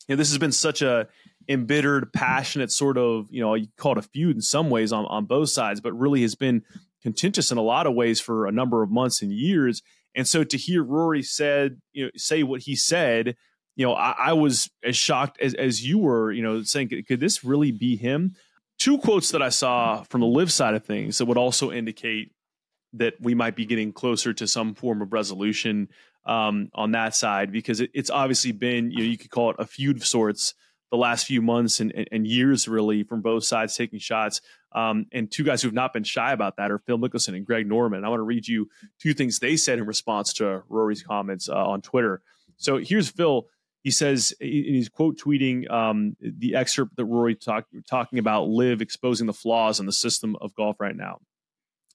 [0.08, 1.08] You know, this has been such a
[1.48, 5.04] embittered, passionate sort of, you know, you call it a feud in some ways on,
[5.06, 6.62] on both sides, but really has been
[7.02, 9.82] contentious in a lot of ways for a number of months and years.
[10.14, 13.36] And so to hear Rory said, you know, say what he said,
[13.76, 17.20] you know, I, I was as shocked as, as you were, you know, saying, could
[17.20, 18.34] this really be him?
[18.78, 22.32] Two quotes that I saw from the LIV side of things that would also indicate
[22.94, 25.88] that we might be getting closer to some form of resolution
[26.26, 29.56] um, on that side because it, it's obviously been, you know, you could call it
[29.58, 30.54] a feud of sorts
[30.92, 34.42] the last few months and, and, and years really from both sides taking shots.
[34.72, 37.46] Um, and two guys who have not been shy about that are Phil Mickelson and
[37.46, 38.04] Greg Norman.
[38.04, 38.68] I want to read you
[39.00, 42.20] two things they said in response to Rory's comments uh, on Twitter.
[42.58, 43.46] So here's Phil.
[43.82, 49.26] He says, he's quote tweeting um, the excerpt that Rory talk, talking about LIV exposing
[49.26, 51.20] the flaws in the system of golf right now.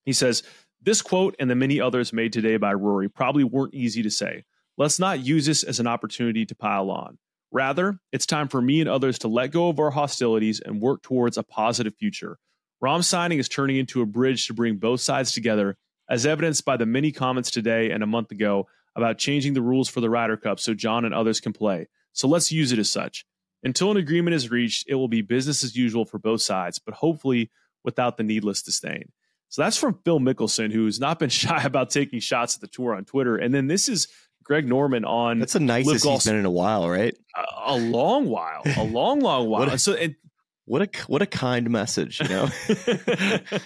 [0.06, 0.42] He says,
[0.82, 4.44] This quote and the many others made today by Rory probably weren't easy to say.
[4.76, 7.20] Let's not use this as an opportunity to pile on.
[7.52, 11.02] Rather, it's time for me and others to let go of our hostilities and work
[11.02, 12.38] towards a positive future.
[12.84, 15.78] Rahm signing is turning into a bridge to bring both sides together,
[16.10, 19.90] as evidenced by the many comments today and a month ago about changing the rules
[19.90, 21.88] for the Ryder Cup so Jon and others can play.
[22.14, 23.26] So let's use it as such.
[23.64, 26.96] Until an agreement is reached, it will be business as usual for both sides, but
[26.96, 27.50] hopefully
[27.84, 29.12] without the needless disdain.
[29.50, 32.96] So that's from Phil Mickelson, who's not been shy about taking shots at the tour
[32.96, 33.38] on Twitter.
[33.38, 34.08] And then this is
[34.48, 35.40] Greg Norman on.
[35.40, 37.16] That's the nicest he's been in a while, right?
[37.36, 39.64] A, a long while, a long, long while.
[39.64, 40.16] a, so, and,
[40.64, 42.50] what a what a kind message, you know.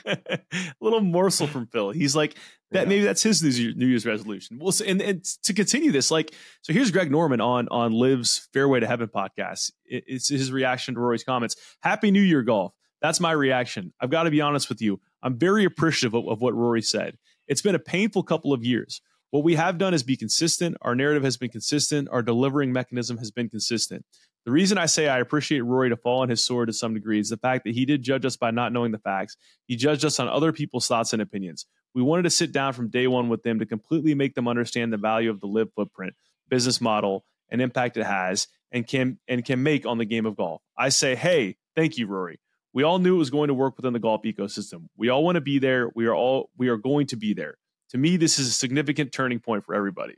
[0.06, 0.40] a
[0.82, 1.92] little morsel from Phil.
[1.92, 2.36] He's like
[2.72, 2.84] that.
[2.84, 2.90] Yeah.
[2.90, 4.58] Maybe that's his New Year's resolution.
[4.60, 8.80] Well, and, and to continue this, like, so here's Greg Norman on on LIV's Fairway
[8.80, 9.72] to Heaven podcast.
[9.86, 11.56] It, it's his reaction to Rory's comments.
[11.82, 12.74] Happy New Year, golf.
[13.04, 13.94] That's my reaction.
[14.00, 15.00] I've got to be honest with you.
[15.22, 17.18] I'm very appreciative of, of what Rory said.
[17.48, 19.02] It's been a painful couple of years.
[19.32, 20.76] What we have done is be consistent.
[20.82, 22.10] Our narrative has been consistent.
[22.12, 24.06] Our delivering mechanism has been consistent.
[24.44, 27.20] The reason I say I appreciate Rory to fall on his sword to some degree
[27.20, 29.38] is the fact that he did judge us by not knowing the facts.
[29.68, 31.66] He judged us on other people's thoughts and opinions.
[31.96, 34.92] We wanted to sit down from day one with them to completely make them understand
[34.92, 36.14] the value of the LIV footprint,
[36.50, 40.36] business model, and impact it has and can and can make on the game of
[40.36, 40.62] golf.
[40.78, 42.40] I say, hey, thank you, Rory.
[42.74, 44.88] We all knew it was going to work within the golf ecosystem.
[44.98, 45.90] We all want to be there.
[45.96, 47.58] We are all we are going to be there
[47.92, 50.16] to me, this is a significant turning point for everybody.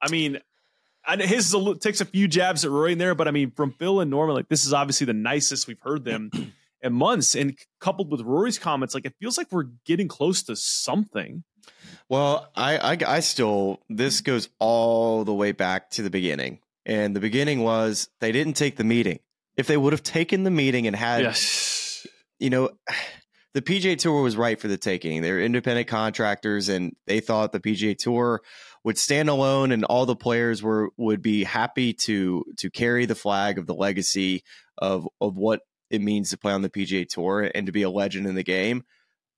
[0.00, 0.40] I mean,
[1.06, 3.72] and his a, takes a few jabs at Roy in there, but I mean, from
[3.72, 6.30] Phil and Norman, like this is obviously the nicest we've heard them
[6.82, 7.34] in months.
[7.34, 11.44] And coupled with Rory's comments, like it feels like we're getting close to something.
[12.08, 17.14] Well, I, I, I still this goes all the way back to the beginning, and
[17.14, 19.18] the beginning was they didn't take the meeting.
[19.56, 22.06] If they would have taken the meeting and had, yes.
[22.38, 22.70] you know,
[23.54, 25.22] the PGA Tour was right for the taking.
[25.22, 28.42] They're independent contractors, and they thought the PGA Tour
[28.84, 33.14] would stand alone, and all the players were would be happy to to carry the
[33.14, 34.44] flag of the legacy
[34.76, 37.90] of of what it means to play on the PGA Tour and to be a
[37.90, 38.84] legend in the game.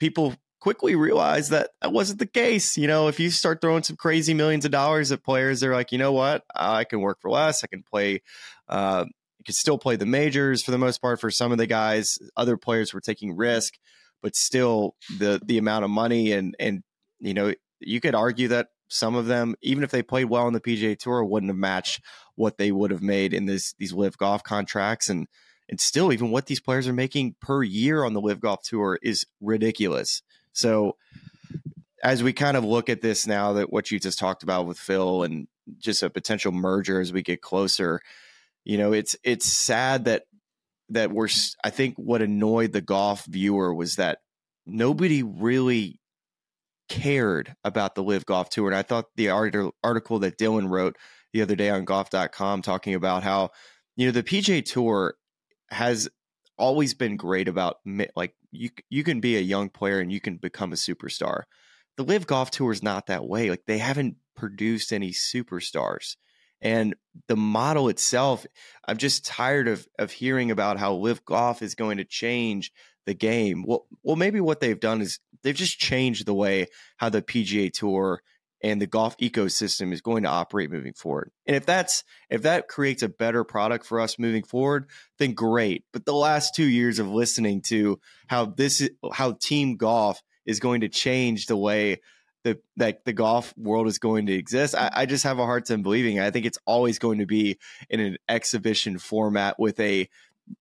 [0.00, 2.76] People quickly realized that that wasn't the case.
[2.76, 5.92] You know, if you start throwing some crazy millions of dollars at players, they're like,
[5.92, 7.62] you know what, I can work for less.
[7.64, 8.22] I can play.
[8.68, 9.04] Uh,
[9.38, 12.18] you can still play the majors for the most part for some of the guys.
[12.36, 13.74] Other players were taking risk
[14.22, 16.82] but still the the amount of money and and
[17.18, 20.52] you know you could argue that some of them even if they played well on
[20.52, 22.00] the PGA Tour wouldn't have matched
[22.34, 25.26] what they would have made in this these LIV golf contracts and
[25.70, 28.98] and still even what these players are making per year on the LIV golf tour
[29.02, 30.20] is ridiculous.
[30.52, 30.96] So
[32.02, 34.78] as we kind of look at this now that what you just talked about with
[34.78, 35.46] Phil and
[35.78, 38.00] just a potential merger as we get closer,
[38.64, 40.24] you know, it's it's sad that
[40.90, 41.28] that were
[41.64, 44.18] I think what annoyed the golf viewer was that
[44.66, 45.98] nobody really
[46.88, 50.96] cared about the LIV golf tour and I thought the article that Dylan wrote
[51.32, 53.50] the other day on golf.com talking about how
[53.96, 55.14] you know the PGA tour
[55.70, 56.08] has
[56.58, 57.78] always been great about
[58.14, 61.42] like you you can be a young player and you can become a superstar.
[61.96, 63.50] The LIV Golf Tour is not that way.
[63.50, 66.16] Like they haven't produced any superstars.
[66.62, 66.94] And
[67.26, 68.46] the model itself,
[68.86, 72.72] I'm just tired of of hearing about how LIV Golf is going to change
[73.06, 73.64] the game.
[73.66, 76.66] Well, well, maybe what they've done is they've just changed the way
[76.98, 78.22] how the PGA Tour
[78.62, 81.30] and the golf ecosystem is going to operate moving forward.
[81.46, 85.84] And if that's if that creates a better product for us moving forward, then great.
[85.94, 90.82] But the last 2 years of listening to how this how team golf is going
[90.82, 92.00] to change the way
[92.44, 94.74] the that the golf world is going to exist.
[94.74, 96.20] I, I just have a hard time believing.
[96.20, 100.08] I think it's always going to be in an exhibition format with a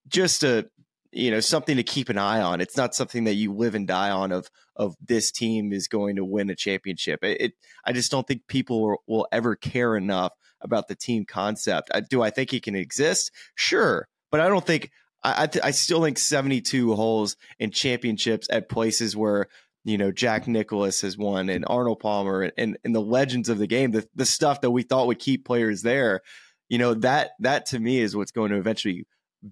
[0.08, 0.68] just a
[1.12, 2.60] you know something to keep an eye on.
[2.60, 4.32] It's not something that you live and die on.
[4.32, 7.24] Of of this team is going to win a championship.
[7.24, 7.52] It, it
[7.84, 11.90] I just don't think people will, will, ever care enough about the team concept.
[11.92, 13.30] I, do I think it can exist?
[13.54, 14.90] Sure, but I don't think.
[15.22, 19.48] I I, I still think seventy two holes in championships at places where
[19.84, 23.58] you know Jack Nicklaus has won and Arnold Palmer and, and, and the legends of
[23.58, 26.20] the game, the the stuff that we thought would keep players there.
[26.68, 29.06] You know that that to me is what's going to eventually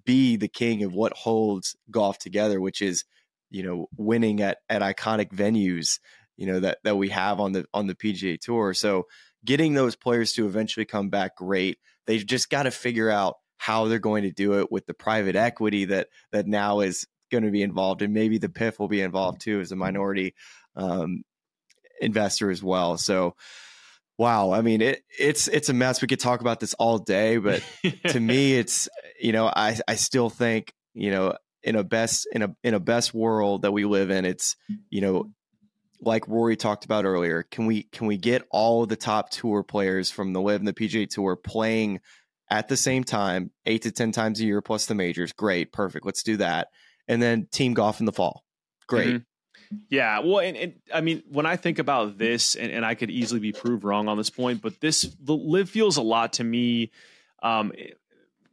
[0.05, 3.05] be the king of what holds golf together, which is
[3.49, 5.99] you know winning at at iconic venues.
[6.37, 8.73] You know that that we have on the on the PGA Tour.
[8.73, 9.07] So
[9.43, 11.79] getting those players to eventually come back, great.
[12.05, 15.35] They've just got to figure out how they're going to do it with the private
[15.35, 19.01] equity that that now is going to be involved, and maybe the PIF will be
[19.01, 20.35] involved too as a minority
[20.75, 21.23] um,
[22.01, 22.97] investor as well.
[22.97, 23.35] So
[24.19, 26.01] wow i mean it, it's it's a mess.
[26.01, 27.63] We could talk about this all day but
[28.09, 28.87] to me it's
[29.19, 32.79] you know i i still think you know in a best in a in a
[32.79, 34.55] best world that we live in it's
[34.89, 35.31] you know
[36.01, 40.11] like rory talked about earlier can we can we get all the top tour players
[40.11, 41.99] from the LIV and the pga tour playing
[42.51, 45.31] at the same time eight to ten times a year plus the majors?
[45.33, 46.67] Great perfect let's do that
[47.09, 48.45] and then team golf in the fall
[48.87, 49.17] great mm-hmm.
[49.89, 53.11] Yeah, well, and, and, I mean, when I think about this, and, and, I could
[53.11, 56.43] easily be proved wrong on this point, but this the LIV feels a lot to
[56.43, 56.91] me.
[57.43, 57.71] Um,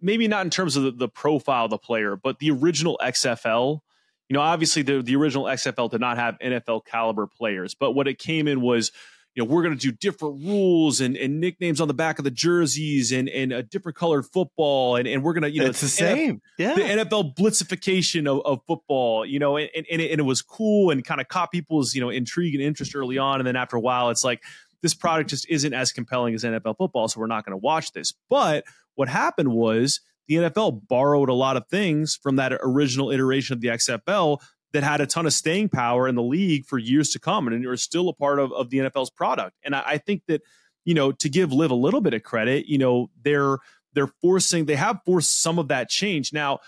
[0.01, 3.81] maybe not in terms of the, the, profile of the player, but the original XFL.
[4.29, 8.09] You know, obviously the the original XFL did not have NFL caliber players, but what
[8.09, 8.93] it came in was
[9.37, 12.25] you know, we're going to do different rules and, and nicknames on the back of
[12.25, 14.97] the jerseys and, and a different colored football.
[14.97, 16.41] And, and we're going to, you know, it's the same.
[16.59, 16.75] yeah.
[16.75, 20.91] The NFL blitzification of, of football, you know, and, and, it, and it was cool
[20.91, 23.39] and kind of caught people's, you know, intrigue and interest early on.
[23.39, 24.43] And then after a while, it's like,
[24.83, 27.09] this product just isn't as compelling as NFL football.
[27.09, 28.13] So we're not going to watch this.
[28.31, 33.55] But what happened was the NFL borrowed a lot of things from that original iteration
[33.55, 34.41] of the XFL
[34.77, 37.67] that had a ton of staying power in the league for years to come and
[37.67, 39.57] are still a part of, of the NFL's product.
[39.65, 40.43] And I, I think that,
[40.85, 43.57] you know, to give LIV a little bit of credit, you know, they're
[43.95, 46.31] they're forcing they have forced some of that change.
[46.35, 46.59] Now,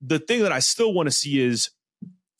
[0.00, 1.70] the thing that I still want to see is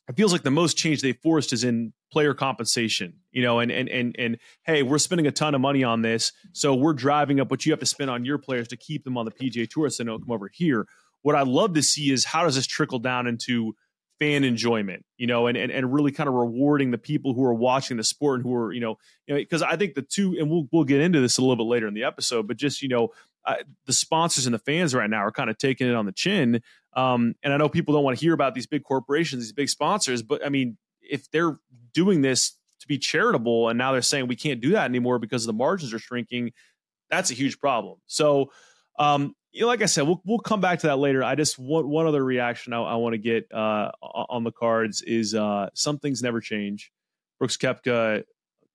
[0.08, 3.72] it feels like the most change they forced is in player compensation, you know, and
[3.72, 7.40] and and and hey, we're spending a ton of money on this, so we're driving
[7.40, 9.68] up what you have to spend on your players to keep them on the PGA
[9.68, 10.86] Tour, so they don't come over here.
[11.22, 13.74] What I'd love to see is how does this trickle down into
[14.18, 17.54] fan enjoyment, you know, and, and, and really kind of rewarding the people who are
[17.54, 20.36] watching the sport and who are, you know, because you know, I think the two,
[20.38, 22.82] and we'll, we'll get into this a little bit later in the episode, but just,
[22.82, 23.10] you know,
[23.86, 26.60] the sponsors and the fans right now are kind of taking it on the chin.
[26.94, 29.68] Um, and I know people don't want to hear about these big corporations, these big
[29.68, 31.58] sponsors, but I mean, if they're
[31.92, 35.46] doing this to be charitable and now they're saying we can't do that anymore because
[35.46, 36.52] the margins are shrinking,
[37.10, 37.98] that's a huge problem.
[38.06, 38.50] So,
[38.98, 41.24] um, you know, like I said, we'll we'll come back to that later.
[41.24, 45.00] I just want one other reaction I, I want to get uh, on the cards
[45.02, 46.92] is uh, some things never change.
[47.38, 48.24] Brooks Koepka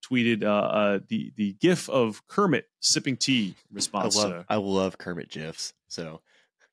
[0.04, 3.56] tweeted uh, uh, the the GIF of Kermit sipping tea.
[3.72, 4.18] response.
[4.18, 5.74] I love to, I love Kermit gifs.
[5.88, 6.22] So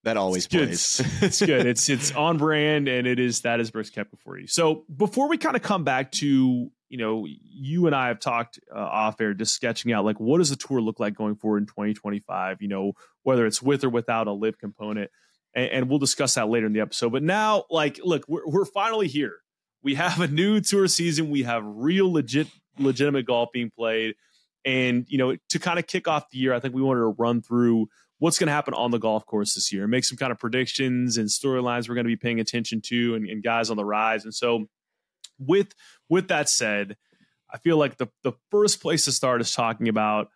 [0.04, 0.96] that always it's plays.
[1.20, 1.26] Good.
[1.26, 1.66] it's good.
[1.66, 4.46] It's it's on brand, and it is that is Brooks Koepka for you.
[4.46, 8.58] So before we kind of come back to you know, you and I have talked
[8.74, 11.58] uh, off air, just sketching out like what does the tour look like going forward
[11.58, 12.62] in 2025.
[12.62, 15.10] You know, whether it's with or without a LIV component,
[15.54, 17.12] and, and we'll discuss that later in the episode.
[17.12, 19.36] But now, like, look, we're we're finally here.
[19.82, 21.30] We have a new tour season.
[21.30, 22.48] We have real legit
[22.78, 24.14] legitimate golf being played,
[24.64, 27.14] and you know, to kind of kick off the year, I think we wanted to
[27.18, 30.32] run through what's going to happen on the golf course this year, make some kind
[30.32, 33.76] of predictions and storylines we're going to be paying attention to, and, and guys on
[33.76, 34.66] the rise, and so
[35.38, 35.74] with
[36.08, 36.96] with that said,
[37.52, 40.28] I feel like the the first place to start is talking about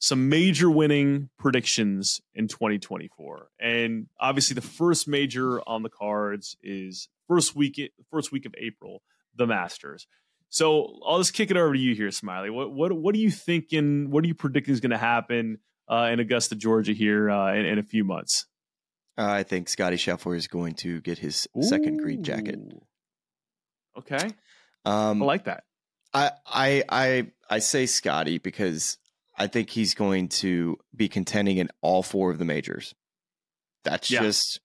[0.00, 3.50] some major winning predictions in 2024.
[3.60, 7.78] And obviously the first major on the cards is first week
[8.10, 9.02] first week of April,
[9.36, 10.06] the Masters.
[10.48, 12.50] So I'll just kick it over to you here, Smiley.
[12.50, 14.10] What what what are you thinking?
[14.10, 17.66] What are you predicting is going to happen uh, in Augusta, Georgia here uh, in,
[17.66, 18.46] in a few months?
[19.18, 22.58] Uh, I think Scotty Scheffler is going to get his second green jacket.
[23.98, 24.30] Okay,
[24.84, 25.64] Um, I like that.
[26.14, 28.98] I I I I say Scotty because
[29.36, 32.94] I think he's going to be contending in all four of the majors.
[33.84, 34.20] That's Yeah.
[34.20, 34.60] just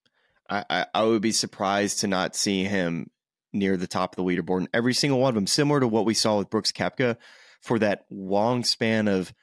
[0.49, 3.09] I, I I would be surprised to not see him
[3.53, 6.05] near the top of the leaderboard in every single one of them, similar to what
[6.05, 7.17] we saw with Brooks Koepka
[7.61, 9.33] for that long span of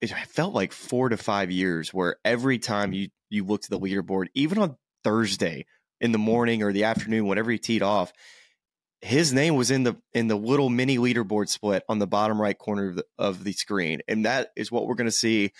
[0.00, 3.80] it felt like four to five years where every time you you looked at the
[3.80, 5.66] leaderboard, even on Thursday
[6.00, 8.12] in the morning or the afternoon, whenever he teed off,
[9.06, 12.58] his name was in the in the little mini leaderboard split on the bottom right
[12.58, 15.52] corner of the, of the screen, and that is what we're going to see.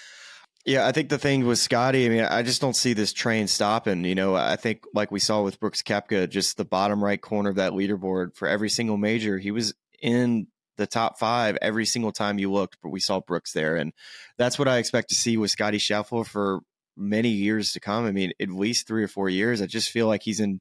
[0.64, 3.46] Yeah, I think the thing with Scottie, I mean, I just don't see this train
[3.46, 4.04] stopping.
[4.04, 7.50] You know, I think like we saw with Brooks Koepka, just the bottom right corner
[7.50, 12.10] of that leaderboard for every single major, he was in the top five every single
[12.10, 13.92] time you looked, but we saw Brooks there, and
[14.38, 16.60] that's what I expect to see with Scottie Scheffler for
[16.96, 18.06] many years to come.
[18.06, 19.62] I mean, at least three or four years.
[19.62, 20.60] I just feel like he's in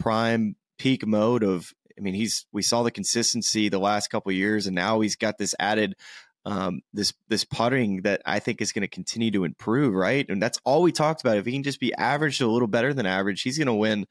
[0.00, 4.36] prime peak mode of I mean, he's we saw the consistency the last couple of
[4.36, 5.96] years, and now he's got this added
[6.44, 10.28] um, this this putting that I think is going to continue to improve, right?
[10.28, 11.36] And that's all we talked about.
[11.36, 13.74] If he can just be average to a little better than average, he's going to
[13.74, 14.06] win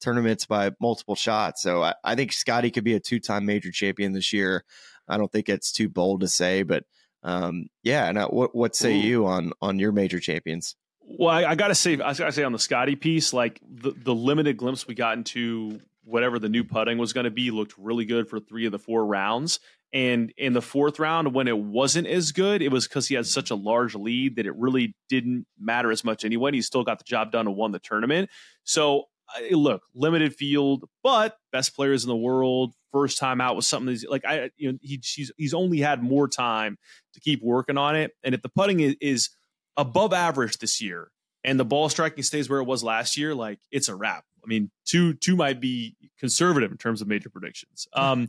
[0.00, 1.62] tournaments by multiple shots.
[1.62, 4.64] So I, I think Scottie could be a two time major champion this year.
[5.08, 6.84] I don't think it's too bold to say, but
[7.22, 8.10] um, yeah.
[8.12, 9.00] Now, what what say Ooh.
[9.00, 10.76] you on on your major champions?
[11.06, 14.14] Well, I, I gotta say, I gotta say on the Scottie piece, like the, the
[14.14, 18.04] limited glimpse we got into whatever the new putting was going to be looked really
[18.04, 19.60] good for three of the four rounds.
[19.92, 23.26] And in the fourth round, when it wasn't as good, it was because he had
[23.26, 26.50] such a large lead that it really didn't matter as much anyway.
[26.52, 28.28] He still got the job done and won the tournament.
[28.64, 29.04] So,
[29.52, 34.04] look, limited field, but best players in the world, first time out was something that's
[34.04, 36.76] like I, you know, he, he's he's only had more time
[37.14, 38.12] to keep working on it.
[38.24, 39.30] And if the putting is, is
[39.76, 41.10] above average this year
[41.44, 44.24] and the ball striking stays where it was last year, like it's a wrap.
[44.42, 47.86] I mean, two two might be conservative in terms of major predictions.
[47.96, 48.28] Um,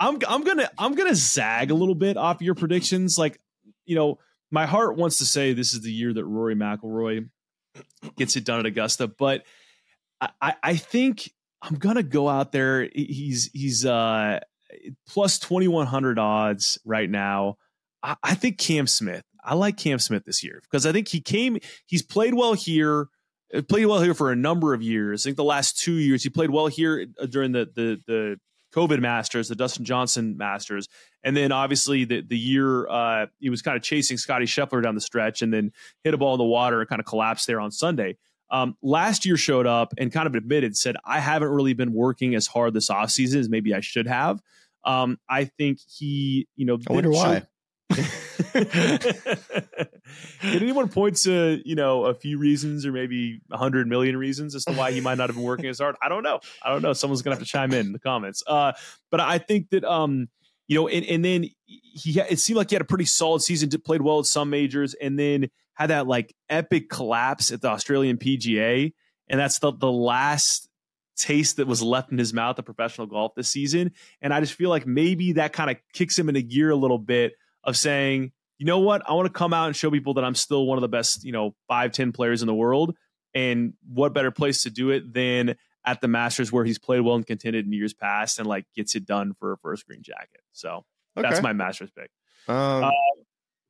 [0.00, 3.16] I'm I'm gonna I'm gonna zag a little bit off your predictions.
[3.16, 3.38] Like,
[3.84, 4.18] you know,
[4.50, 7.28] my heart wants to say this is the year that Rory McIlroy
[8.16, 9.44] gets it done at Augusta, but
[10.20, 11.30] I, I, I think
[11.62, 12.88] I'm gonna go out there.
[12.92, 14.40] He's he's uh
[15.08, 17.56] plus twenty one hundred odds right now.
[18.02, 19.24] I, I think Cam Smith.
[19.44, 21.58] I like Cam Smith this year because I think he came.
[21.86, 23.08] He's played well here.
[23.54, 25.24] uh, Played well here for a number of years.
[25.24, 28.40] I think the last two years he played well here uh, during the the the
[28.74, 30.88] COVID Masters, the Dustin Johnson Masters,
[31.22, 34.94] and then obviously the the year uh, he was kind of chasing Scottie Scheffler down
[34.94, 35.70] the stretch, and then
[36.02, 38.16] hit a ball in the water and kind of collapsed there on Sunday.
[38.50, 42.34] Um, last year showed up and kind of admitted, said, I haven't really been working
[42.34, 44.40] as hard this offseason as maybe I should have.
[44.84, 47.42] Um, I think he, you know, I wonder show- why.
[47.90, 48.62] Can
[50.42, 54.64] anyone point to you know a few reasons or maybe a hundred million reasons as
[54.64, 55.96] to why he might not have been working as hard?
[56.02, 56.40] I don't know.
[56.62, 56.92] I don't know.
[56.92, 58.42] Someone's gonna have to chime in in the comments.
[58.46, 58.72] Uh,
[59.10, 60.28] but I think that um,
[60.66, 63.68] you know, and, and then he it seemed like he had a pretty solid season.
[63.84, 68.16] Played well at some majors, and then had that like epic collapse at the Australian
[68.16, 68.92] PGA,
[69.28, 70.68] and that's the the last
[71.16, 73.92] taste that was left in his mouth of professional golf this season.
[74.20, 76.98] And I just feel like maybe that kind of kicks him into gear a little
[76.98, 80.24] bit of saying, you know what, I want to come out and show people that
[80.24, 82.96] I'm still one of the best, you know, five, 10 players in the world.
[83.34, 87.16] And what better place to do it than at the Masters where he's played well
[87.16, 90.40] and contended in years past and like gets it done for a first green jacket.
[90.52, 90.84] So
[91.16, 92.10] that's my Masters pick.
[92.48, 92.90] Um, Uh,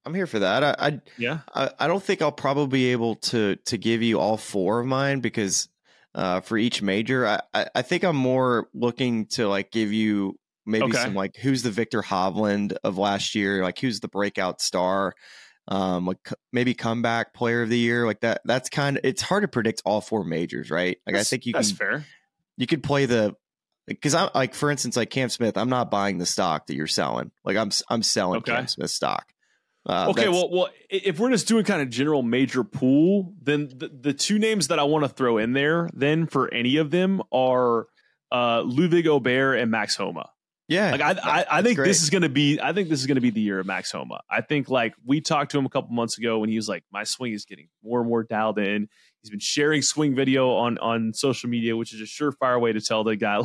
[0.07, 0.63] I'm here for that.
[0.63, 1.41] I, I Yeah.
[1.55, 4.87] I, I don't think I'll probably be able to to give you all four of
[4.87, 5.69] mine because
[6.15, 10.39] uh, for each major, I, I, I think I'm more looking to like give you
[10.67, 10.99] maybe Okay.
[10.99, 15.15] some like who's the Viktor Hovland of last year, like who's the breakout star,
[15.69, 16.19] um, like
[16.53, 18.41] maybe comeback player of the year, like that.
[18.45, 20.99] That's kind of it's hard to predict all four majors, right?
[21.07, 22.05] Like I think you that's can fair.
[22.57, 23.35] you could play the
[23.87, 26.87] because I'm like for instance like Cam Smith, I'm not buying the stock that you're
[26.87, 27.31] selling.
[27.45, 28.53] Like I'm I'm selling Okay.
[28.53, 29.27] Cam Smith stock.
[29.87, 33.89] Uh, okay, well, well, if we're just doing kind of general major pool, then the,
[33.89, 37.21] the two names that I want to throw in there, then for any of them
[37.31, 37.87] are
[38.33, 40.31] uh, Ludvig Åberg and Max Homa.
[40.67, 41.89] Yeah, Like I, I, I think great.
[41.89, 43.67] this is going to be, I think this is going to be the year of
[43.67, 44.21] Max Homa.
[44.31, 46.85] I think like we talked to him a couple months ago when he was like,
[46.91, 48.89] my swing is getting more and more dialed in.
[49.23, 52.81] He's been sharing swing video on on social media, which is a surefire way to
[52.81, 53.43] tell the guy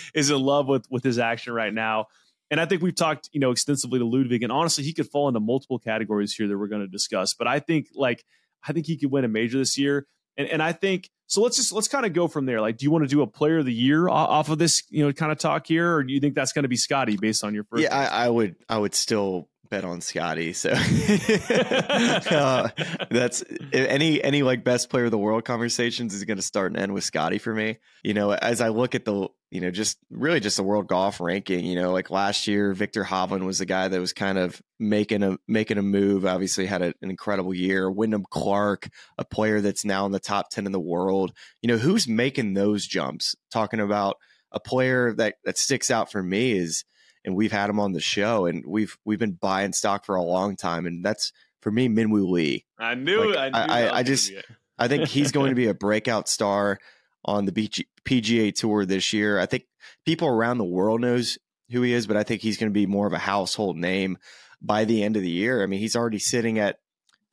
[0.14, 2.06] is in love with with his action right now.
[2.50, 5.28] And I think we've talked, you know, extensively to Ludvig, and honestly, he could fall
[5.28, 7.32] into multiple categories here that we're going to discuss.
[7.32, 8.24] But I think, like,
[8.66, 10.06] I think he could win a major this year,
[10.36, 11.42] and and I think so.
[11.42, 12.60] Let's just let's kind of go from there.
[12.60, 15.04] Like, do you want to do a Player of the Year off of this, you
[15.04, 17.44] know, kind of talk here, or do you think that's going to be Scottie based
[17.44, 17.82] on your first?
[17.82, 20.52] yeah, I, I would I would still bet on Scottie.
[20.52, 20.70] So
[22.30, 22.68] uh,
[23.10, 23.42] that's
[23.72, 26.92] any any like best player of the world conversations is going to start and end
[26.92, 27.78] with Scottie for me.
[28.02, 31.20] You know, as I look at the you know just really just the world golf
[31.20, 31.64] ranking.
[31.64, 35.22] You know, like last year, Viktor Hovland was the guy that was kind of making
[35.22, 36.26] a making a move.
[36.26, 37.90] Obviously, had a, an incredible year.
[37.90, 41.32] Wyndham Clark, a player that's now in the top ten in the world.
[41.62, 43.34] You know, who's making those jumps?
[43.50, 44.16] Talking about
[44.52, 46.84] a player that that sticks out for me is
[47.24, 50.22] and we've had him on the show, and we've we've been buying stock for a
[50.22, 52.64] long time, and that's for me Min Woo Lee.
[52.78, 53.32] I knew.
[53.34, 54.32] Like, I, knew I, I just
[54.78, 56.78] I think he's going to be a breakout star
[57.24, 59.38] on the BG, PGA Tour this year.
[59.38, 59.64] I think
[60.04, 61.38] people around the world knows
[61.70, 64.18] who he is, but I think he's going to be more of a household name
[64.60, 65.62] by the end of the year.
[65.62, 66.78] I mean, he's already sitting at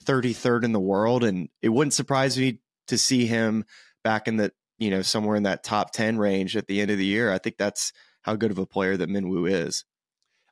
[0.05, 3.65] 33rd in the world, and it wouldn't surprise me to see him
[4.03, 6.97] back in the you know somewhere in that top 10 range at the end of
[6.97, 7.31] the year.
[7.31, 7.93] I think that's
[8.28, 9.86] how good of a player that Min Woo is.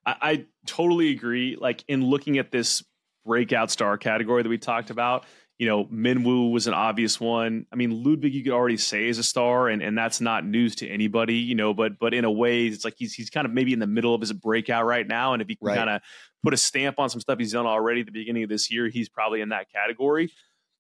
[0.06, 1.58] I, I totally agree.
[1.60, 2.84] Like in looking at this
[3.26, 5.26] breakout star category that we talked about,
[5.58, 7.66] you know, Minwoo was an obvious one.
[7.72, 10.76] I mean, Ludvig, you could already say is a star, and, and that's not news
[10.78, 11.74] to anybody, you know.
[11.74, 14.14] But but in a way, it's like he's he's kind of maybe in the middle
[14.14, 15.78] of his breakout right now, and if he can right.
[15.78, 16.02] kind of
[16.44, 18.90] put a stamp on some stuff he's done already at the beginning of this year,
[18.90, 20.32] he's probably in that category.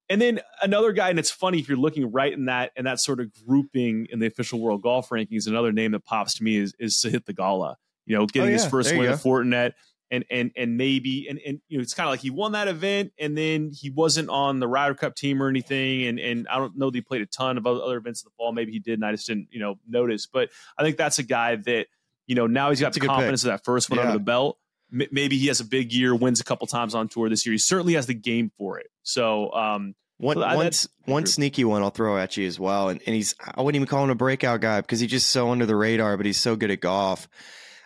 [0.09, 2.99] And then another guy, and it's funny if you're looking right in that in that
[2.99, 5.47] sort of grouping in the official world golf rankings.
[5.47, 7.75] Another name that pops to me is is Sahith Theegala.
[8.05, 8.57] You know, getting oh, yeah.
[8.57, 9.73] his first win at Fortinet,
[10.11, 12.67] and and and maybe and and you know it's kind of like he won that
[12.67, 16.57] event, and then he wasn't on the Ryder Cup team or anything, and and I
[16.57, 18.51] don't know that he played a ton of other events in the fall.
[18.51, 20.27] Maybe he did, and I just didn't you know notice.
[20.27, 21.87] But I think that's a guy that
[22.27, 23.51] you know now he's got that's the confidence pick.
[23.51, 24.05] of that first one yeah.
[24.05, 24.59] under the belt.
[24.99, 27.53] M- maybe he has a big year, wins a couple times on tour this year.
[27.53, 28.87] He certainly has the game for it.
[29.03, 29.51] So.
[29.53, 30.71] um one well, one,
[31.03, 33.87] one sneaky one I'll throw at you as well, and, and he's I wouldn't even
[33.87, 36.55] call him a breakout guy because he's just so under the radar, but he's so
[36.55, 37.27] good at golf.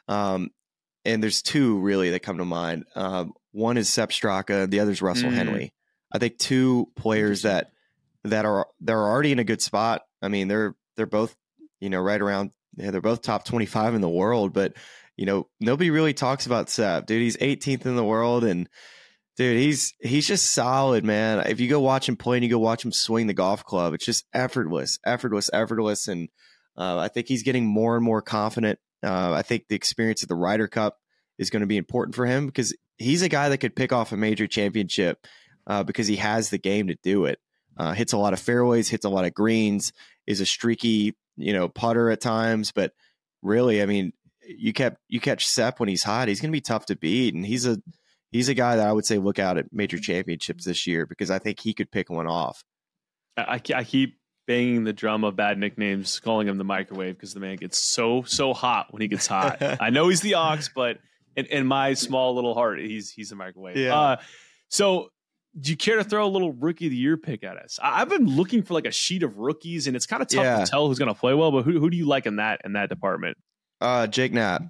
[0.08, 0.52] Um,
[1.06, 2.86] and there's two really that come to mind.
[2.94, 5.34] Um, one is Sepp Straka, the other is Russell mm.
[5.34, 5.74] Henley.
[6.12, 7.72] I think two players that
[8.24, 10.04] that are they're already in a good spot.
[10.22, 11.36] I mean, they're they're both
[11.80, 14.74] you know right around yeah, they're both top 25 in the world, but
[15.20, 17.22] you know nobody really talks about Sepp, dude.
[17.22, 18.70] He's 18th in the world and
[19.40, 21.48] Dude, he's he's just solid, man.
[21.48, 23.94] If you go watch him play and you go watch him swing the golf club,
[23.94, 26.10] it's just effortless, effortless, effortless.
[26.10, 26.28] And
[26.78, 28.80] uh, I think he's getting more and more confident.
[29.02, 30.98] Uh, I think the experience of the Ryder Cup
[31.38, 34.12] is going to be important for him because he's a guy that could pick off
[34.12, 35.26] a major championship
[35.68, 37.40] uh, because he has the game to do it.
[37.78, 39.94] Uh, hits a lot of fairways, hits a lot of greens,
[40.28, 42.74] is a streaky, you know, putter at times.
[42.74, 42.92] But
[43.42, 44.12] really, I mean,
[44.58, 47.34] you kept you catch Sepp when he's hot, he's going to be tough to beat,
[47.34, 47.78] and he's a
[48.32, 51.30] he's a guy that I would say look out at major championships this year because
[51.32, 52.64] I think he could pick one off.
[53.38, 57.40] I, I keep banging the drum of bad nicknames, calling him the microwave because the
[57.40, 59.62] man gets so so hot when he gets hot.
[59.80, 60.98] I know he's the ox, but
[61.36, 63.78] in, in, my small little heart, he's he's a microwave.
[63.78, 63.98] Yeah.
[63.98, 64.18] Uh,
[64.68, 65.10] so,
[65.60, 67.80] do you care to throw a little rookie of the year pick at us?
[67.82, 70.44] I, have been looking for like a sheet of rookies, and it's kind of tough
[70.44, 70.64] yeah.
[70.64, 71.52] to tell who's going to play well.
[71.52, 73.38] But who who do you like in that in that department?
[73.82, 74.64] Uh, Jake Knapp.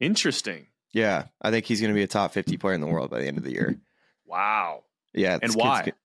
[0.00, 0.66] Interesting.
[0.92, 3.20] Yeah, I think he's going to be a top 50 player in the world by
[3.20, 3.78] the end of the year.
[4.26, 4.84] Wow.
[5.14, 5.38] Yeah.
[5.40, 5.82] And why?
[5.84, 5.96] Kid's,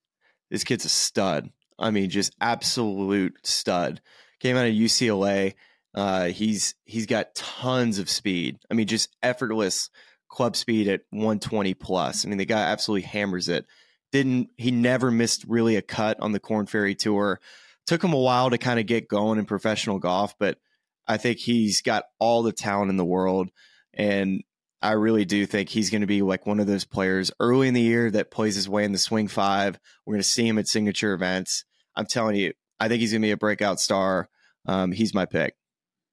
[0.50, 1.50] this kid's a stud.
[1.80, 4.02] I mean, just absolute stud.
[4.40, 5.56] Came out of UCLA.
[5.94, 8.60] Uh, he's he's got tons of speed.
[8.70, 9.90] I mean, just effortless
[10.30, 12.26] club speed at 120 plus.
[12.26, 13.66] I mean, the guy absolutely hammers it.
[14.12, 17.40] Didn't he never missed really a cut on the Corn Ferry Tour.
[17.88, 20.60] Took him a while to kind of get going in professional golf, but
[21.08, 23.50] I think he's got all the talent in the world.
[23.94, 24.44] And
[24.82, 27.74] I really do think he's going to be like one of those players early in
[27.74, 29.80] the year that plays his way in the swing five.
[30.06, 31.66] We're going to see him at signature events.
[31.96, 34.30] I'm telling you, I think he's going to be a breakout star.
[34.66, 35.56] Um, he's my pick.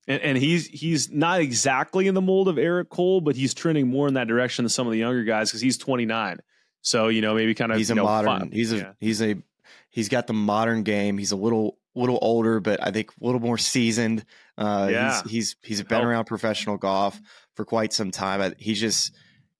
[0.06, 3.88] And, and, he's he's not exactly in the mold of Eric Cole, but he's trending
[3.88, 6.40] more in that direction than some of the younger guys because he's 29.
[6.82, 8.40] So you know maybe kind of he's a know, modern.
[8.40, 8.50] Fun.
[8.52, 8.92] He's a yeah.
[9.00, 9.36] he's a
[9.88, 11.16] he's got the modern game.
[11.16, 14.24] He's a little little older, but I think a little more seasoned.
[14.56, 15.22] Uh, yeah.
[15.22, 17.20] he's he's he's been around professional golf
[17.54, 18.54] for quite some time.
[18.58, 19.12] he's just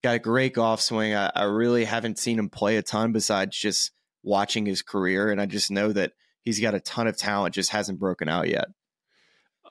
[0.02, 1.14] got a great golf swing.
[1.14, 5.40] I, I really haven't seen him play a ton besides just watching his career, and
[5.40, 6.12] I just know that
[6.42, 8.66] he's got a ton of talent, just hasn't broken out yet.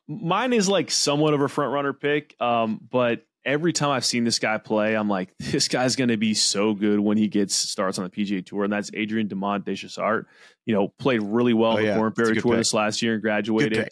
[0.08, 4.24] Mine is like somewhat of a front runner pick, um, but every time I've seen
[4.24, 7.56] this guy play, I'm like, this guy's going to be so good when he gets
[7.56, 10.28] starts on the PGA Tour, and that's Adrien Dumont de Chassart.
[10.66, 11.94] You know, played really well oh, yeah.
[11.94, 12.60] the Corn Ferry Tour pick.
[12.60, 13.90] this last year and graduated.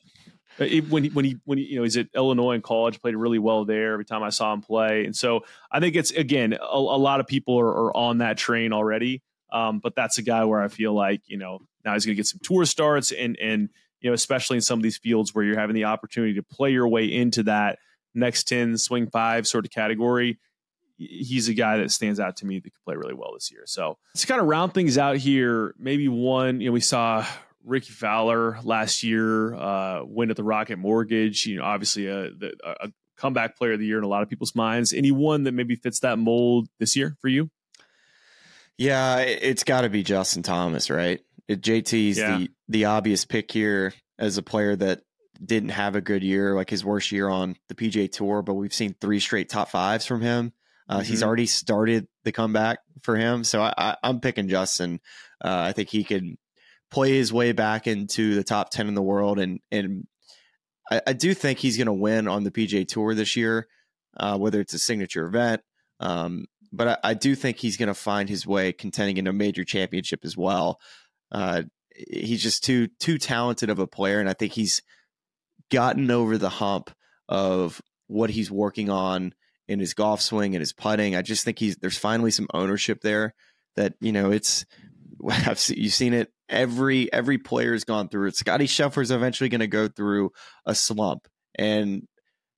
[0.60, 3.16] Uh, when he, when he when he, you know he's at Illinois in college, played
[3.16, 3.94] really well there.
[3.94, 7.20] Every time I saw him play, and so I think it's again a, a lot
[7.20, 9.22] of people are, are, on that train already.
[9.52, 12.20] Um, but that's a guy where I feel like you know now he's going to
[12.20, 13.70] get some tour starts, and and
[14.02, 16.72] you know especially in some of these fields where you're having the opportunity to play
[16.72, 17.80] your way into that
[18.14, 20.40] next ten swing five sort of category.
[20.98, 23.64] he's a guy that stands out to me that could play really well this year.
[23.66, 27.26] So to kind of round things out here, maybe one, you know, we saw
[27.64, 31.46] Rickie Fowler last year uh, win at the Rocket Mortgage.
[31.46, 32.32] You know, obviously a,
[32.64, 34.94] a comeback player of the year in a lot of people's minds.
[34.94, 37.50] Anyone that maybe fits that mold this year for you?
[38.78, 41.22] Yeah, it's got to be Justin Thomas, right?
[41.50, 42.38] JT's yeah.
[42.38, 45.02] the the obvious pick here as a player that
[45.44, 48.74] didn't have a good year, like his worst year on the PGA Tour, but we've
[48.74, 50.54] seen three straight top fives from him.
[50.88, 51.06] Uh, mm-hmm.
[51.06, 55.00] He's already started the comeback for him, so I, am picking Justin.
[55.44, 56.36] Uh, I think he could
[56.92, 60.08] play his way back into the top ten in the world, and and
[60.92, 63.68] I, I do think he's going to win on the PGA Tour this year,
[64.18, 65.62] uh, whether it's a signature event.
[66.00, 69.34] Um, but I, I, do think he's going to find his way contending in a
[69.34, 70.80] major championship as well.
[71.32, 71.64] Uh,
[71.96, 74.82] he's just too too talented of a player, and I think he's
[75.72, 76.92] gotten over the hump
[77.28, 79.34] of what he's working on
[79.68, 81.16] in his golf swing and his putting.
[81.16, 83.34] I just think he's there's finally some ownership there
[83.76, 84.66] that you know it's
[85.30, 88.36] I've seen, you've seen it every every player's gone through it.
[88.36, 90.32] Scottie Scheffler's eventually going to go through
[90.66, 92.08] a slump, and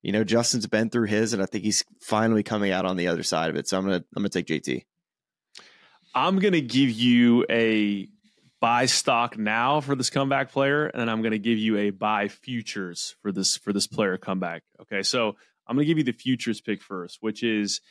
[0.01, 3.07] you know Justin's been through his, and I think he's finally coming out on the
[3.07, 3.68] other side of it.
[3.68, 4.84] So I'm gonna I'm gonna take JT.
[6.16, 8.07] I'm gonna give you a
[8.64, 13.14] buy stock now for this comeback player, and I'm gonna give you a buy futures
[13.22, 14.64] for this for this player comeback.
[14.84, 15.36] Okay, so
[15.68, 17.82] I'm gonna give you the futures pick first, which is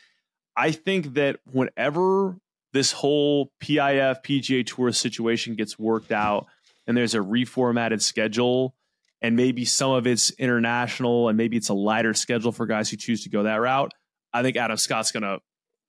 [0.57, 2.39] I think that whenever
[2.73, 6.47] this whole PIF PGA Tour situation gets worked out
[6.87, 8.75] and there's a reformatted schedule
[9.21, 12.97] and maybe some of it's international and maybe it's a lighter schedule for guys who
[12.97, 13.93] choose to go that route,
[14.33, 15.39] I think Adam Scott's going to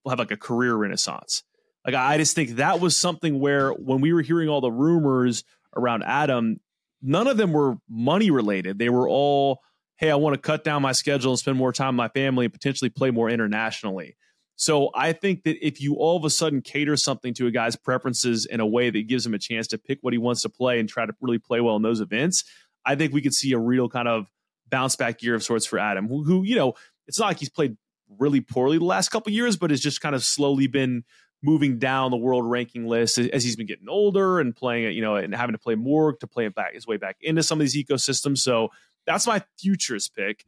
[0.06, 1.42] have like a career renaissance.
[1.84, 5.44] Like I just think that was something where when we were hearing all the rumors
[5.76, 6.60] around Adam,
[7.02, 8.78] none of them were money related.
[8.78, 9.60] They were all,
[9.96, 12.46] hey, I want to cut down my schedule and spend more time with my family
[12.46, 14.16] and potentially play more internationally.
[14.56, 17.76] So I think that if you all of a sudden cater something to a guy's
[17.76, 20.48] preferences in a way that gives him a chance to pick what he wants to
[20.48, 22.44] play and try to really play well in those events,
[22.86, 24.26] I think we could see a real kind of
[24.70, 26.74] bounce back year of sorts for Adam, who, who you know,
[27.06, 27.76] it's not like he's played
[28.18, 31.04] really poorly the last couple years, but has just kind of slowly been
[31.44, 35.02] moving down the world ranking list as he's been getting older and playing it, you
[35.02, 37.60] know, and having to play more to play it back his way back into some
[37.60, 38.38] of these ecosystems.
[38.38, 38.70] So
[39.06, 40.46] that's my futures pick.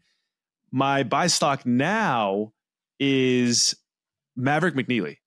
[0.72, 2.52] My buy stock now
[2.98, 3.74] is
[4.36, 5.18] Maverick McNealy.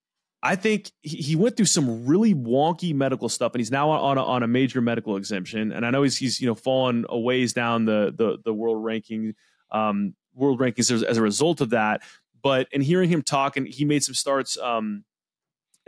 [0.42, 4.24] I think he went through some really wonky medical stuff, and he's now on a,
[4.24, 5.74] on a major medical exemption.
[5.74, 8.84] And I know he's he's you know fallen a ways down the the, the world
[8.84, 9.36] ranking
[9.72, 12.02] um, world rankings as, as, a result of that.
[12.42, 15.04] But in hearing him talk, and he made some starts um,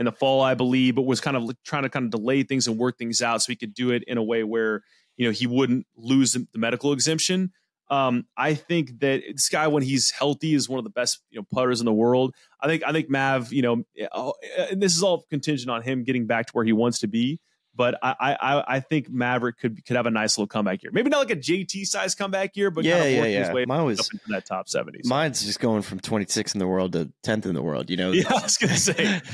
[0.02, 2.68] in the fall, I believe, but was kind of trying to kind of delay things
[2.68, 4.82] and work things out so he could do it in a way where
[5.16, 7.52] you know he wouldn't lose the medical exemption.
[7.92, 11.40] Um, I think that this guy, when he's healthy, is one of the best you
[11.40, 12.34] know putters in the world.
[12.60, 15.84] I think I think Mav, you know, eh, eh, and this is all contingent on
[15.84, 17.40] him getting back to where he wants to be.
[17.76, 20.90] But I I, I think Maverick could could have a nice little comeback here.
[20.92, 23.46] Maybe not like a JT size comeback year, but yeah, kind of yeah, yeah.
[23.46, 25.02] His way Mine was up into that top seventy.
[25.04, 27.92] Mine's just going from twenty six in the world to tenth in the world.
[27.92, 28.12] You know.
[28.22, 29.22] Yeah, I was gonna say.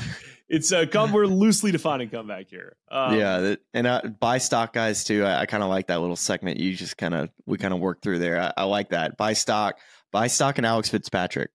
[0.48, 1.12] it's a come.
[1.12, 2.76] We're loosely defining comeback here.
[2.90, 5.24] Um, yeah, that, and uh, buy stock guys too.
[5.24, 7.80] I, I kind of like that little segment you just kind of we kind of
[7.80, 8.40] work through there.
[8.40, 9.16] I, I, like that.
[9.16, 9.78] Buy stock,
[10.10, 11.50] buy stock, and Alex Fitzpatrick.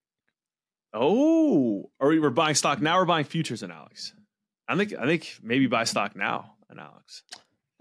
[0.92, 2.98] Oh, are we, we're buying stock now?
[2.98, 4.14] We're buying futures in Alex.
[4.68, 7.24] I think I think maybe buy stock now in Alex.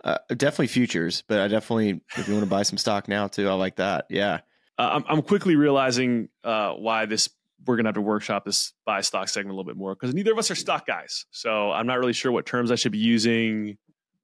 [0.03, 3.47] Uh, definitely futures, but I definitely if you want to buy some stock now too,
[3.47, 4.07] I like that.
[4.09, 4.39] Yeah.
[4.79, 7.29] Uh, I'm, I'm quickly realizing uh, why this
[7.65, 10.31] we're gonna have to workshop this buy stock segment a little bit more because neither
[10.31, 11.25] of us are stock guys.
[11.31, 13.77] So I'm not really sure what terms I should be using.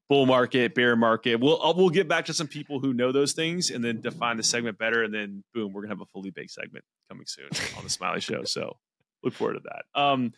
[0.07, 1.35] Bull market, bear market.
[1.35, 4.37] We'll I'll, we'll get back to some people who know those things and then define
[4.37, 5.03] the segment better.
[5.03, 8.21] And then boom, we're gonna have a fully baked segment coming soon on the Smylie
[8.21, 8.43] Show.
[8.43, 8.77] So
[9.23, 10.01] look forward to that.
[10.01, 10.33] Um,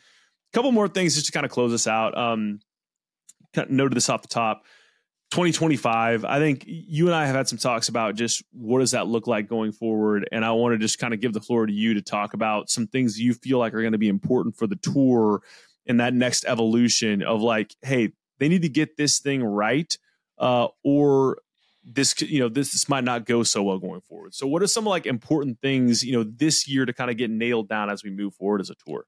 [0.53, 2.17] a couple more things just to kind of close us out.
[2.17, 2.59] Um,
[3.53, 4.65] kind of noted this off the top.
[5.31, 9.07] 2025 i think you and i have had some talks about just what does that
[9.07, 10.27] look like going forward?
[10.31, 12.69] And i want to just kind of give the floor to you to talk about
[12.69, 15.41] some things you feel like are going to be important for the tour
[15.85, 19.97] in that next evolution of like hey they need to get this thing right
[20.37, 21.37] uh, or
[21.83, 24.33] this you know this this might not go so well going forward.
[24.33, 27.29] So what are some like important things you know this year to kind of get
[27.29, 29.05] nailed down as we move forward as a tour?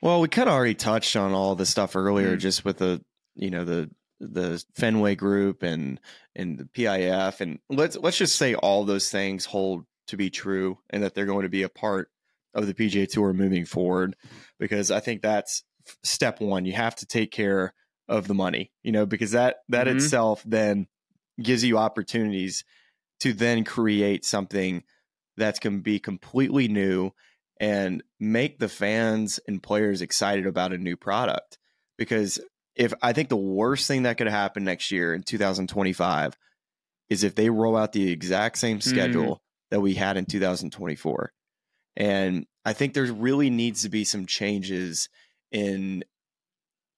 [0.00, 2.40] Well we kind of already touched on all this stuff earlier mm.
[2.40, 3.02] just with the
[3.34, 3.90] you know the
[4.20, 6.00] the Fenway Group and
[6.34, 10.78] and the PIF and let's let's just say all those things hold to be true
[10.90, 12.10] and that they're going to be a part
[12.54, 14.16] of the PGA Tour moving forward
[14.58, 15.64] because I think that's
[16.02, 17.74] step 1 you have to take care
[18.08, 19.98] of the money you know because that that mm-hmm.
[19.98, 20.86] itself then
[21.40, 22.64] gives you opportunities
[23.20, 24.82] to then create something
[25.36, 27.12] that's going to be completely new
[27.58, 31.58] and make the fans and players excited about a new product.
[31.96, 32.38] Because
[32.76, 36.36] if I think the worst thing that could happen next year in 2025
[37.08, 38.90] is if they roll out the exact same Mm-hmm.
[38.90, 41.32] schedule that we had in 2024.
[41.96, 45.08] And I think there really needs to be some changes
[45.50, 46.04] in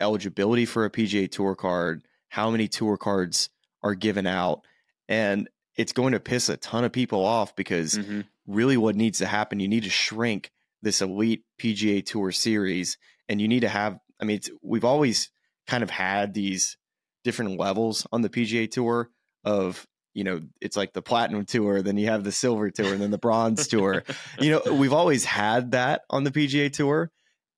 [0.01, 3.49] eligibility for a PGA Tour card, how many tour cards
[3.83, 4.63] are given out,
[5.09, 8.27] and it's going to piss a ton of people off because Mhm.
[8.47, 10.51] really what needs to happen, you need to shrink
[10.83, 12.99] this elite PGA Tour series
[13.29, 15.31] and you need to have I mean it's, we've always
[15.69, 16.77] kind of had these
[17.23, 19.11] different levels on the PGA Tour
[19.45, 23.01] of you know it's like the platinum tour then you have the silver tour and
[23.01, 24.03] then the bronze tour.
[24.41, 27.11] You know we've always had that on the PGA Tour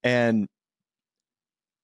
[0.03, 0.47] and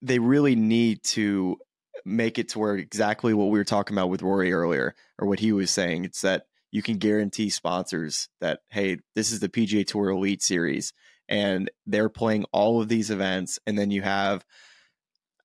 [0.02, 1.56] they really need to
[2.04, 5.40] make it to where exactly what we were talking about with Rory earlier or what
[5.40, 6.04] he was saying.
[6.04, 10.92] It's that you can guarantee sponsors that hey this is the PGA Tour Elite Series
[11.28, 14.44] and they're playing all of these events and then you have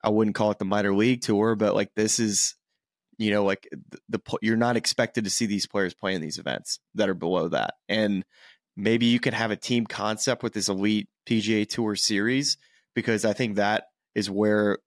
[0.03, 2.55] I wouldn't call it the minor league tour but like this is
[3.17, 6.79] you know like the, the you're not expected to see these players playing these events
[6.95, 8.25] that are below that and
[8.75, 12.57] maybe you can have a team concept with this elite PGA Tour series
[12.95, 13.85] because I think that
[14.15, 14.79] is where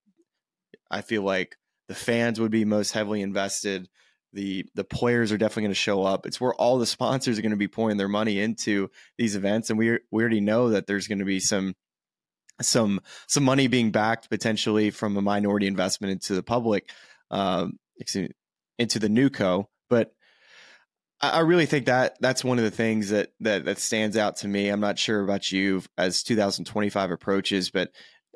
[0.90, 1.56] I feel like
[1.88, 3.88] the fans would be most heavily invested.
[4.32, 6.26] The the players are definitely going to show up.
[6.26, 9.70] It's where all the sponsors are going to be pouring their money into these events,
[9.70, 11.74] and we we already know that there's going to be some
[12.60, 16.90] some some money being backed potentially from a minority investment into the public,
[17.30, 17.78] um,
[18.78, 19.68] into the new co.
[19.88, 20.12] But
[21.20, 24.48] I, really think that that's one of the things that that that stands out to
[24.48, 24.68] me.
[24.68, 27.90] I'm not sure about you as 2025 approaches, but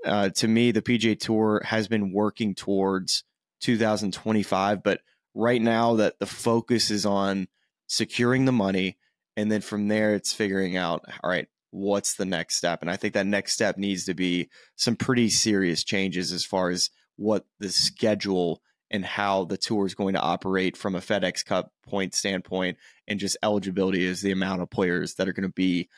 [0.04, 3.24] uh, to me, the PGA Tour has been working towards
[3.60, 5.00] 2025, but
[5.34, 7.48] right now that the focus is on
[7.86, 8.96] securing the money,
[9.36, 12.82] and then from there it's figuring out, all right, what's the next step?
[12.82, 16.70] And I think that next step needs to be some pretty serious changes as far
[16.70, 21.44] as what the schedule and how the tour is going to operate from a FedEx
[21.44, 25.52] Cup point standpoint, and just eligibility is the amount of players that are going to
[25.52, 25.88] be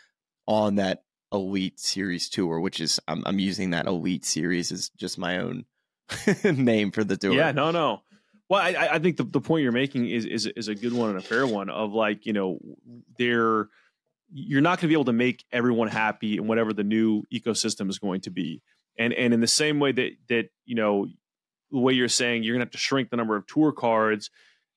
[0.46, 1.02] on that
[1.32, 5.64] elite series tour, which is I'm, I'm using that elite series as just my own
[6.44, 7.32] name for the tour.
[7.32, 8.02] Yeah, no, no.
[8.48, 11.08] Well, I, I think the, the point you're making is, is is a good one
[11.08, 11.70] and a fair one.
[11.70, 12.58] Of like, you know,
[13.16, 13.68] there
[14.32, 17.90] you're not going to be able to make everyone happy in whatever the new ecosystem
[17.90, 18.62] is going to be.
[18.98, 21.06] And and in the same way that that you know
[21.70, 24.30] the way you're saying you're going to have to shrink the number of tour cards,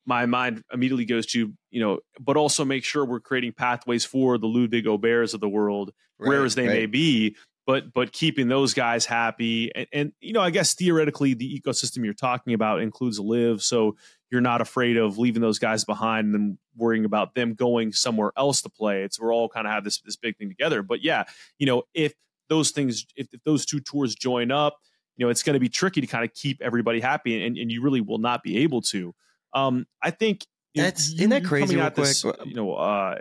[0.06, 4.38] my mind immediately goes to you know, but also make sure we're creating pathways for
[4.38, 7.36] the Ludvig Åbergs of the world, Right, rare as they may be,
[7.66, 9.72] but but keeping those guys happy.
[9.76, 13.96] And, and you know i guess theoretically the ecosystem you're talking about includes LIV so
[14.32, 18.32] you're not afraid of leaving those guys behind and then worrying about them going somewhere
[18.36, 19.04] else to play.
[19.04, 20.82] It's we're all kind of have this this big thing together.
[20.82, 21.24] But yeah
[21.58, 22.14] you know if
[22.50, 24.78] those things if, if those two tours join up
[25.18, 27.72] you know it's going to be tricky to kind of keep everybody happy and, and
[27.72, 29.14] you really will not be able to.
[29.54, 33.18] Um i think you That's- isn't that crazy real at this, you know uh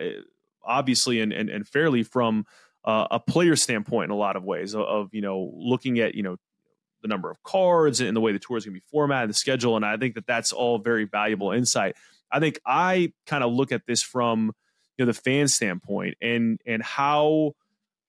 [0.65, 2.45] obviously and, and and fairly from
[2.85, 6.15] uh, a player standpoint in a lot of ways of, of you know looking at
[6.15, 6.37] you know
[7.03, 9.35] the number of cards and the way the tour is going to be formatted, the
[9.35, 11.97] schedule, and I think that that's all very valuable insight.
[12.33, 14.53] I think I kind of look at this from
[14.97, 17.53] you know the fan standpoint and and how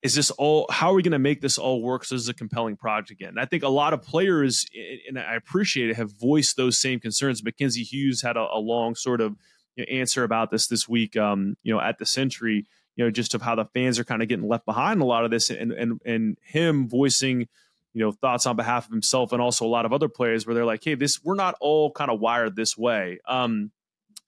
[0.02, 2.28] is this all how are we going to make this all work so this is
[2.28, 3.30] a compelling project again?
[3.30, 4.66] And i think a lot of players
[5.08, 7.42] and i appreciate it have voiced those same concerns.
[7.42, 9.36] Mackenzie hughes had a, a long sort of
[9.74, 12.66] you know, answer about this this week um, you know at the Sentry
[12.96, 15.24] you know just of how the fans are kind of getting left behind a lot
[15.24, 17.46] of this and and and him voicing
[17.92, 20.54] you know thoughts on behalf of himself and also a lot of other players where
[20.54, 23.18] they're like hey this we're not all kind of wired this way.
[23.28, 23.70] Um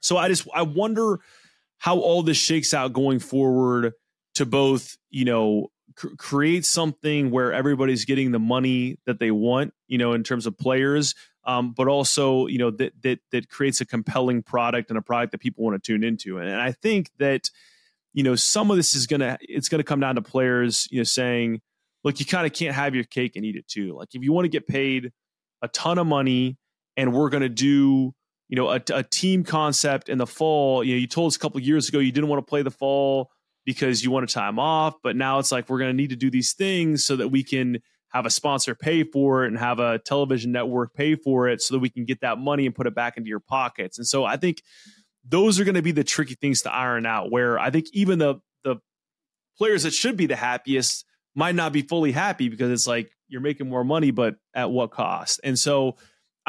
[0.00, 1.18] so i just i wonder
[1.78, 3.92] how all this shakes out going forward
[4.34, 9.74] to both you know cr- create something where everybody's getting the money that they want
[9.88, 11.14] you know in terms of players
[11.44, 15.32] um, but also you know that that that creates a compelling product and a product
[15.32, 16.38] that people want to tune into.
[16.38, 17.50] And, and i think that
[18.18, 21.04] you know some of this is gonna it's gonna come down to players you know
[21.04, 21.60] saying
[22.02, 23.96] look you kind of can't have your cake and eat it too.
[23.96, 25.12] Like if you want to get paid
[25.62, 26.58] a ton of money
[26.96, 28.12] and we're gonna do
[28.48, 31.38] you know a, a team concept in the fall you know you told us a
[31.38, 33.30] couple years ago you didn't want to play the fall
[33.64, 36.54] because you wanted time off but now it's like we're to need to do these
[36.54, 40.50] things so that we can have a sponsor pay for it and have a television
[40.50, 43.16] network pay for it so that we can get that money and put it back
[43.16, 43.98] into your pockets.
[43.98, 44.62] And so i think
[45.28, 48.18] those are going to be the tricky things to iron out where i think even
[48.18, 48.76] the the
[49.56, 51.04] players that should be the happiest
[51.34, 54.90] might not be fully happy because it's like you're making more money but at what
[54.90, 55.96] cost and so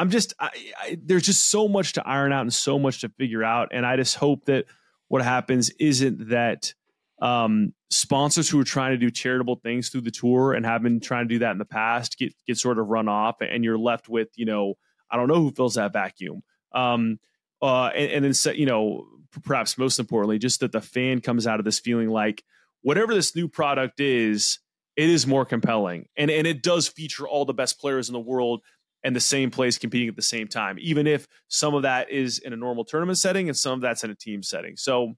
[0.00, 3.10] I'm just I, I, there's just so much to iron out and so much to
[3.10, 4.64] figure out, and I just hope that
[5.08, 6.72] what happens isn't that
[7.20, 11.00] um, sponsors who are trying to do charitable things through the tour and have been
[11.00, 13.76] trying to do that in the past get get sort of run off, and you're
[13.76, 14.72] left with you know
[15.10, 16.40] I don't know who fills that vacuum.
[16.72, 17.18] Um,
[17.62, 19.06] uh, and, and then you know
[19.44, 22.42] perhaps most importantly, just that the fan comes out of this feeling like
[22.82, 24.58] whatever this new product is,
[24.96, 28.20] it is more compelling, and and it does feature all the best players in the
[28.20, 28.62] world
[29.02, 32.38] and the same place competing at the same time, even if some of that is
[32.38, 34.76] in a normal tournament setting and some of that's in a team setting.
[34.76, 35.14] So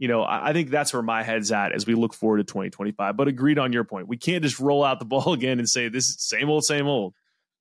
[0.00, 3.18] you know, I, think that's where my head's at as we look forward to 2025.
[3.18, 4.08] But agreed on your point.
[4.08, 6.86] We can't just roll out the ball again and say this is same old, same
[6.86, 7.12] old.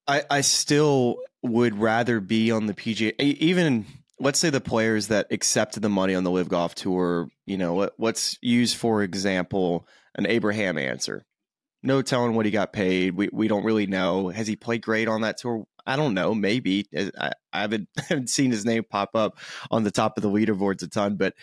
[0.07, 3.13] I, I still would rather be on the PGA.
[3.19, 3.85] Even
[4.19, 7.29] let's say the players that accepted the money on the LIV Golf Tour.
[7.45, 11.25] You know, let, let's use for example an Abraham Ancer.
[11.81, 13.15] No telling what he got paid.
[13.15, 14.29] We we don't really know.
[14.29, 15.65] Has he played great on that tour?
[15.85, 16.35] I don't know.
[16.35, 19.37] Maybe I, I haven't, haven't seen his name pop up
[19.71, 21.33] on the top of the leaderboards a ton, but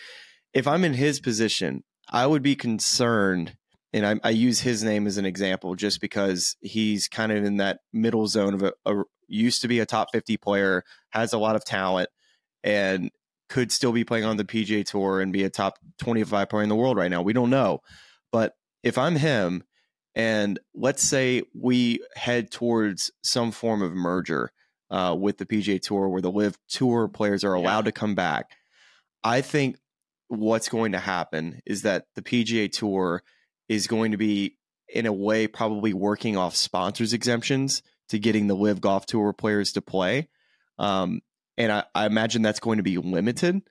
[0.55, 3.57] if I'm in his position, I would be concerned.
[3.93, 7.57] And I, I use his name as an example just because he's kind of in
[7.59, 11.39] that middle zone of a, a used to be a top 50 player, has a
[11.39, 12.09] lot of talent,
[12.67, 13.11] and
[13.49, 16.69] could still be playing on the PGA Tour and be a top 25 player in
[16.69, 17.23] the world right now.
[17.23, 17.81] We don't know.
[18.33, 19.63] But if I'm him,
[20.17, 24.51] and let's say we head towards some form of merger
[24.91, 27.91] uh, with the PGA Tour where the LIV Tour players are allowed yeah.
[27.91, 28.51] to come back,
[29.23, 29.77] I think
[30.29, 33.23] what's going to happen is that the PGA Tour
[33.69, 34.57] is going to be,
[34.89, 39.73] in a way, probably working off sponsors exemptions to getting the LIV Golf Tour players
[39.73, 40.29] to play.
[40.79, 41.21] Um,
[41.57, 43.63] and I, I, imagine that's going to be limited.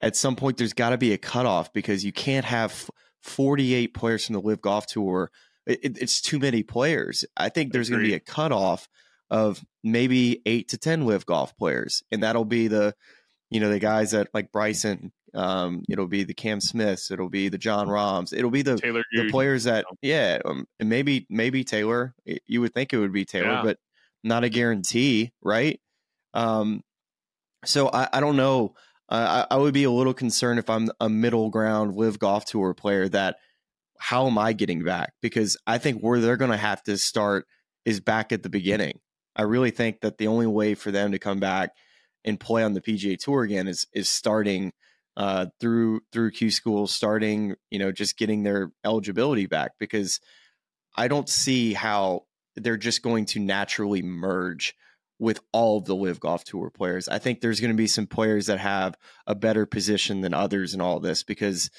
[0.00, 2.90] At some point, there's got to be a cutoff because you can't have
[3.22, 5.30] 48 players from the LIV Golf Tour.
[5.66, 7.24] It, it's too many players.
[7.36, 8.88] I think there's going to be a cutoff
[9.28, 12.02] of maybe eight to 10 LIV Golf players.
[12.10, 12.94] And that'll be the,
[13.50, 17.10] you know, the guys that like Bryson um, it'll be the Cam Smiths.
[17.10, 18.32] It'll be the Jon Rahms.
[18.32, 22.14] It'll be the Taylor, the players that yeah, um, and maybe maybe Taylor.
[22.46, 23.62] You would think it would be Taylor, yeah.
[23.62, 23.78] but
[24.24, 25.80] not a guarantee, right?
[26.34, 26.82] Um,
[27.64, 28.74] so I, I don't know.
[29.08, 32.44] Uh, I, I would be a little concerned if I'm a middle ground LIV golf
[32.44, 33.36] tour player that
[33.98, 35.12] how am I getting back?
[35.20, 37.46] Because I think where they're going to have to start
[37.84, 39.00] is back at the beginning.
[39.36, 41.70] I really think that the only way for them to come back
[42.24, 44.72] and play on the PGA Tour again is is starting
[45.16, 50.20] uh, through through Q school, starting you know just getting their eligibility back because
[50.96, 52.22] I don't see how
[52.56, 54.74] they're just going to naturally merge
[55.20, 57.06] with all of the LIV golf tour players.
[57.06, 58.96] I think there's going to be some players that have
[59.26, 61.70] a better position than others in all this because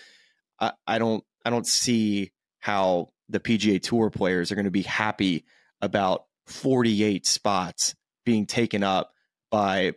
[0.60, 4.84] I, I don't I don't see how the PGA tour players are going to be
[4.84, 5.46] happy
[5.82, 9.12] about 48 spots being taken up
[9.50, 9.94] by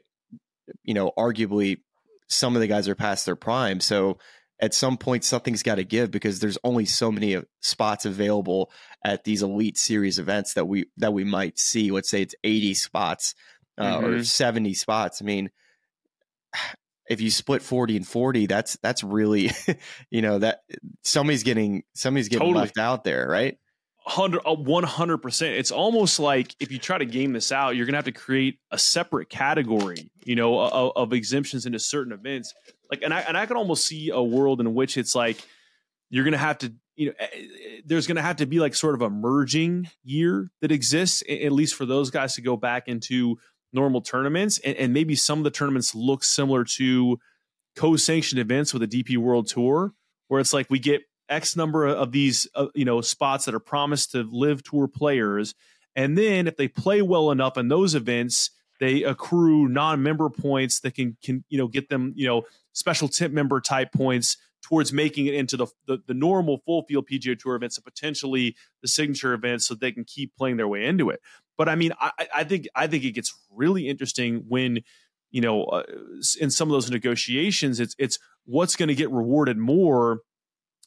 [0.82, 1.80] you know arguably
[2.28, 3.78] some of the guys are past their prime.
[3.80, 4.16] So
[4.60, 8.70] at some point, something's got to give because there's only so many spots available
[9.04, 11.90] at these elite series events that we that we might see.
[11.90, 13.34] Let's say it's 80 spots
[13.78, 14.06] uh, mm-hmm.
[14.06, 15.20] or 70 spots.
[15.20, 15.50] I mean,
[17.08, 19.50] if you split 40 and 40, that's that's really,
[20.10, 20.60] you know, that
[21.02, 22.62] somebody's getting somebody's getting totally.
[22.62, 23.58] left out there, right?
[24.06, 25.56] hundred uh, one hundred percent.
[25.56, 28.58] It's almost like if you try to game this out, you're gonna have to create
[28.70, 32.52] a separate category, you know, of, of, exemptions into certain events.
[32.94, 35.44] Like, and I and I can almost see a world in which it's like
[36.10, 37.26] you're gonna have to, you know,
[37.84, 41.74] there's gonna have to be like sort of a merging year that exists, at least
[41.74, 43.36] for those guys to go back into
[43.72, 47.18] normal tournaments, and, and maybe some of the tournaments look similar to
[47.74, 49.92] co-sanctioned events with the DP World Tour,
[50.28, 53.60] where it's like we get X number of these, uh, you know, spots that are
[53.60, 55.56] promised to LIV tour players,
[55.96, 60.94] and then if they play well enough in those events, they accrue non-member points that
[60.94, 65.26] can can you know get them you know special tip member type points towards making
[65.26, 69.34] it into the, the, the normal full field PGA Tour events and potentially the signature
[69.34, 71.20] events, so they can keep playing their way into it.
[71.58, 74.80] But I mean, I, I think I think it gets really interesting when
[75.30, 75.82] you know uh,
[76.40, 80.20] in some of those negotiations, it's it's what's going to get rewarded more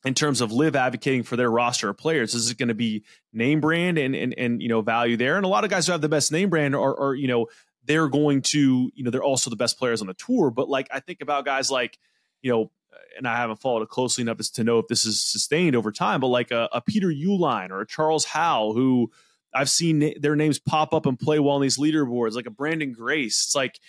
[0.05, 3.03] in terms of LIV advocating for their roster of players is it going to be
[3.33, 5.91] name brand and, and and you know value there and a lot of guys who
[5.91, 7.47] have the best name brand are, are you know
[7.88, 10.88] they're going to you know they're also the best players on the tour but like
[10.91, 11.97] i think about guys like
[12.41, 12.71] you know
[13.17, 15.91] and i haven't followed it closely enough as to know if this is sustained over
[15.91, 19.09] time but like a, a peter uihlein or a charles howell who
[19.53, 22.93] i've seen their names pop up and play well on these leaderboards like a Branden
[22.93, 23.45] grace.
[23.45, 23.79] It's like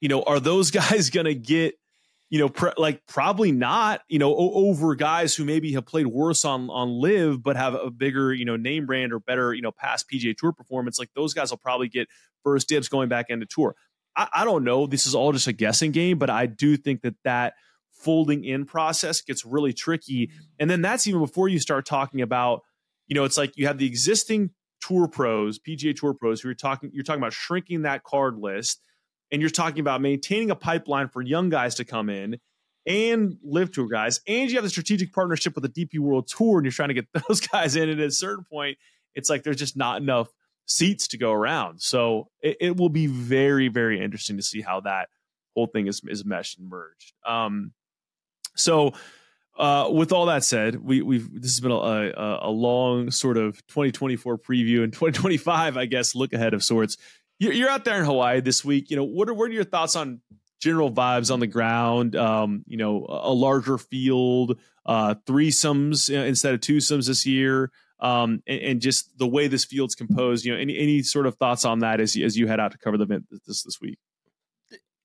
[0.00, 1.74] you know are those guys going to get
[2.30, 6.44] you know, like probably not, you know, o- over guys who maybe have played worse
[6.44, 9.72] on on LIV but have a bigger, you know, name brand or better, you know,
[9.72, 10.98] past PGA Tour performance.
[10.98, 12.08] Like those guys will probably get
[12.42, 13.74] first dibs going back into tour.
[14.16, 14.86] I, I don't know.
[14.86, 17.54] This is all just a guessing game, but I do think that that
[17.92, 20.30] folding in process gets really tricky.
[20.58, 22.62] And then that's even before you start talking about,
[23.06, 24.50] you know, it's like you have the existing
[24.80, 28.82] tour pros, PGA Tour pros, who are talking, you're talking about shrinking that card list,
[29.34, 32.38] and you're talking about maintaining a pipeline for young guys to come in
[32.86, 36.58] and LIV tour guys, and you have the strategic partnership with the DP World Tour,
[36.58, 37.88] and you're trying to get those guys in.
[37.88, 38.78] And at a certain point,
[39.16, 40.28] it's like there's just not enough
[40.66, 41.82] seats to go around.
[41.82, 45.08] So it, it will be very, very interesting to see how that
[45.56, 47.12] whole thing is is meshed and merged.
[47.26, 47.72] Um,
[48.54, 48.92] so
[49.58, 53.36] uh, with all that said, we, we've this has been a, a, a, long sort
[53.36, 56.96] of 2024 preview and 2025, I guess, look ahead of sorts.
[57.52, 58.90] You're, out there in Hawaii this week.
[58.90, 60.20] You know, what are what are your thoughts on
[60.60, 62.16] general vibes on the ground?
[62.16, 67.70] Um, you know, a, larger field, uh, threesomes instead of twosomes this year,
[68.00, 70.44] um, and, and, just the way this field's composed.
[70.44, 72.78] You know, any any sort of thoughts on that as as you head out to
[72.78, 73.98] cover the event this this week?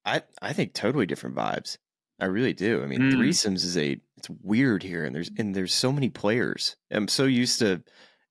[0.05, 1.77] I I think totally different vibes.
[2.19, 2.83] I really do.
[2.83, 3.13] I mean, mm.
[3.13, 6.75] threesomes is a it's weird here, and there's and there's so many players.
[6.91, 7.81] I'm so used to,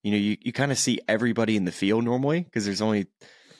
[0.02, 3.06] you know, you you kind of see everybody in the field normally because there's only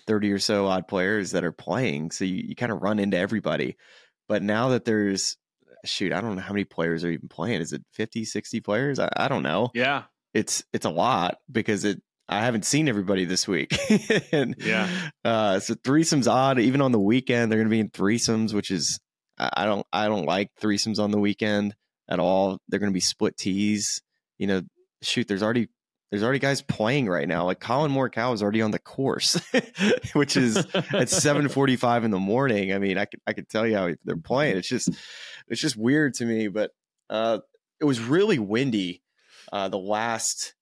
[0.09, 3.17] thirty or so odd players that are playing, so you, you kind of run into
[3.17, 3.77] everybody.
[4.29, 5.37] But now that there's
[5.85, 7.61] shoot, I don't know how many players are even playing.
[7.61, 8.99] Is it 50, 60 players?
[8.99, 9.71] I, I don't know.
[9.75, 10.05] Yeah,
[10.35, 13.75] it's it's a lot because it I haven't seen everybody this week.
[14.33, 14.89] and, yeah.
[15.25, 16.59] Uh, so threesomes odd.
[16.59, 18.99] Even on the weekend, they're going to be in threesomes, which is
[19.39, 21.75] I don't I don't like threesomes on the weekend
[22.09, 22.59] at all.
[22.69, 24.03] They're going to be split tees.
[24.37, 24.63] You know,
[25.03, 25.69] shoot, there's already
[26.11, 27.45] there's already guys playing right now.
[27.45, 29.35] Like Collin Morikawa is already on the course,
[30.15, 32.73] which is at 7:45 in the morning.
[32.73, 34.57] I mean, I could I could tell you how they're playing.
[34.57, 34.91] It's just
[35.49, 36.49] it's just weird to me.
[36.49, 36.71] But
[37.11, 37.41] uh,
[37.81, 39.03] it was really windy
[39.53, 40.55] uh, the last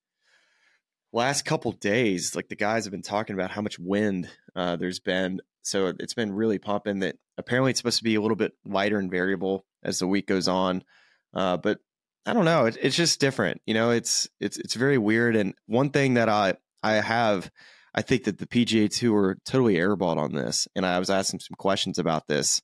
[1.12, 5.01] last couple days, like the guys have been talking about how much wind uh, there's
[5.01, 5.40] been.
[5.62, 7.01] So it's been really pumping.
[7.01, 10.26] That apparently it's supposed to be a little bit lighter and variable as the week
[10.26, 10.84] goes on.
[11.32, 11.78] Uh, but
[12.27, 12.66] I don't know.
[12.66, 13.62] It, it's just different.
[13.66, 15.37] You know, it's it's it's very weird.
[15.37, 17.51] And one thing that I I have,
[17.95, 20.66] I think that the PGA Tour are totally airballed on this.
[20.74, 22.61] And I was asking some questions about this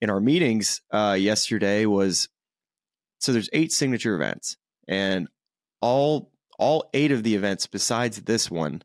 [0.00, 1.84] in our meetings uh, yesterday.
[1.84, 2.28] Was
[3.18, 4.56] so there's eight signature events,
[4.88, 5.28] and
[5.82, 8.82] all all eight of the events besides this one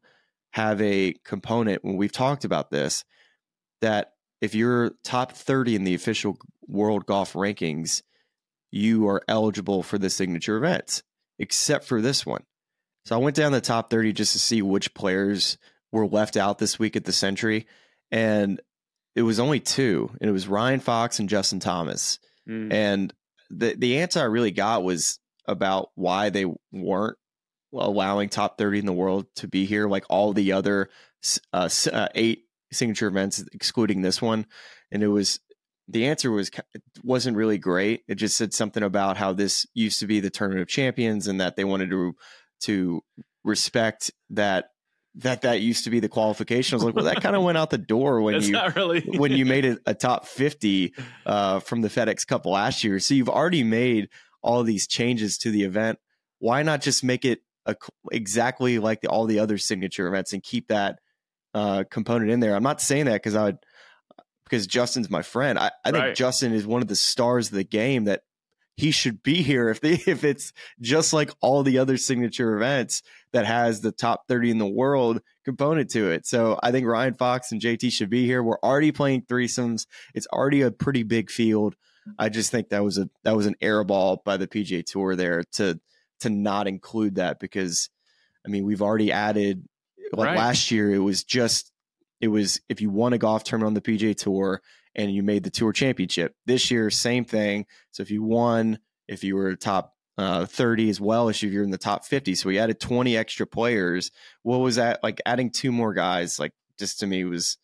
[0.51, 3.05] have a component when we've talked about this
[3.81, 8.01] that if you're top 30 in the official world golf rankings
[8.71, 11.03] you are eligible for the signature events
[11.37, 12.43] except for this one
[13.05, 15.57] so i went down the top 30 just to see which players
[15.91, 17.65] were left out this week at the Sentry.
[18.11, 18.61] and
[19.15, 22.71] it was only two and it was ryan fox and justin thomas mm.
[22.71, 23.13] and
[23.49, 27.17] the the answer i really got was about why they weren't
[27.73, 30.89] allowing top 30 in the world to be here, like all the other
[31.53, 34.45] uh, uh, eight signature events, excluding this one.
[34.91, 35.39] And it was
[35.89, 36.51] the answer was
[37.03, 38.03] wasn't really great.
[38.07, 41.41] It just said something about how this used to be the tournament of champions and
[41.41, 42.15] that they wanted to
[42.61, 43.01] to
[43.43, 44.69] respect that
[45.15, 46.75] that that used to be the qualification.
[46.75, 49.01] I was like, well, that kind of went out the door when you really.
[49.17, 50.93] when you made it a top fifty
[51.25, 52.99] uh, from the FedEx Cup last year.
[52.99, 54.09] So you've already made
[54.43, 55.97] all these changes to the event.
[56.37, 57.75] Why not just make it a,
[58.11, 60.99] exactly like the, all the other signature events and keep that
[61.53, 62.55] uh, component in there.
[62.55, 63.57] I'm not saying that because I would
[64.49, 65.59] because Justin's my friend.
[65.59, 66.15] I, I think right.
[66.15, 68.23] Justin is one of the stars of the game that
[68.79, 73.03] he should be here if they if it's just like all the other signature events
[73.33, 76.25] that has the top 30 in the world component to it.
[76.25, 78.41] So I think Ryan Fox and JT should be here.
[78.41, 79.85] We're already playing threesomes.
[80.15, 81.75] It's already a pretty big field.
[82.17, 85.15] I just think that was a that was an air ball by the PGA Tour
[85.15, 85.79] there to
[86.21, 87.89] to not include that because
[88.45, 89.67] I mean we've already added
[90.13, 90.37] like right.
[90.37, 91.71] last year it was just
[92.21, 94.61] it was if you won a golf tournament on the PGA Tour
[94.95, 96.35] and you made the Tour Championship.
[96.45, 97.65] This year, same thing.
[97.91, 101.63] So if you won, if you were top uh, 30 as well as if you're
[101.63, 104.11] in the top 50, so we added 20 extra players.
[104.43, 105.21] What was that like?
[105.25, 107.57] Adding two more guys, like just to me was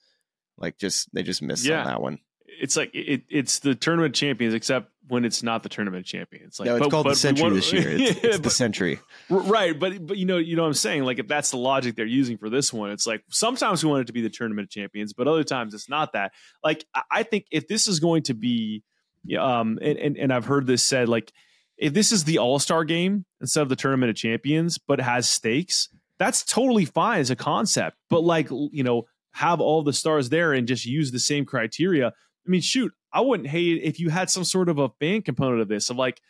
[0.58, 1.80] like just they just missed yeah.
[1.80, 2.20] on that one
[2.60, 6.60] it's like it, it's the tournament champions, except when it's not the tournament champions.
[6.60, 7.90] Like, no, it's but, called but the Sentry want, this year.
[7.92, 9.00] It's, yeah, it's but, the Sentry,
[9.30, 9.78] right?
[9.78, 11.04] But but you know you know what I'm saying.
[11.04, 14.02] Like if that's the logic they're using for this one, it's like sometimes we want
[14.02, 16.34] it to be the tournament champions, but other times it's not that.
[16.64, 18.84] Like I think if this is going to be,
[19.38, 21.32] um, and and, and I've heard this said like
[21.78, 25.30] if this is the All Star game instead of the tournament of champions, but has
[25.30, 27.98] stakes, that's totally fine as a concept.
[28.10, 32.14] But like you know have all the stars there and just use the same criteria
[32.46, 35.22] I mean, shoot, I wouldn't hate it if you had some sort of a fan
[35.22, 36.22] component of this, of like,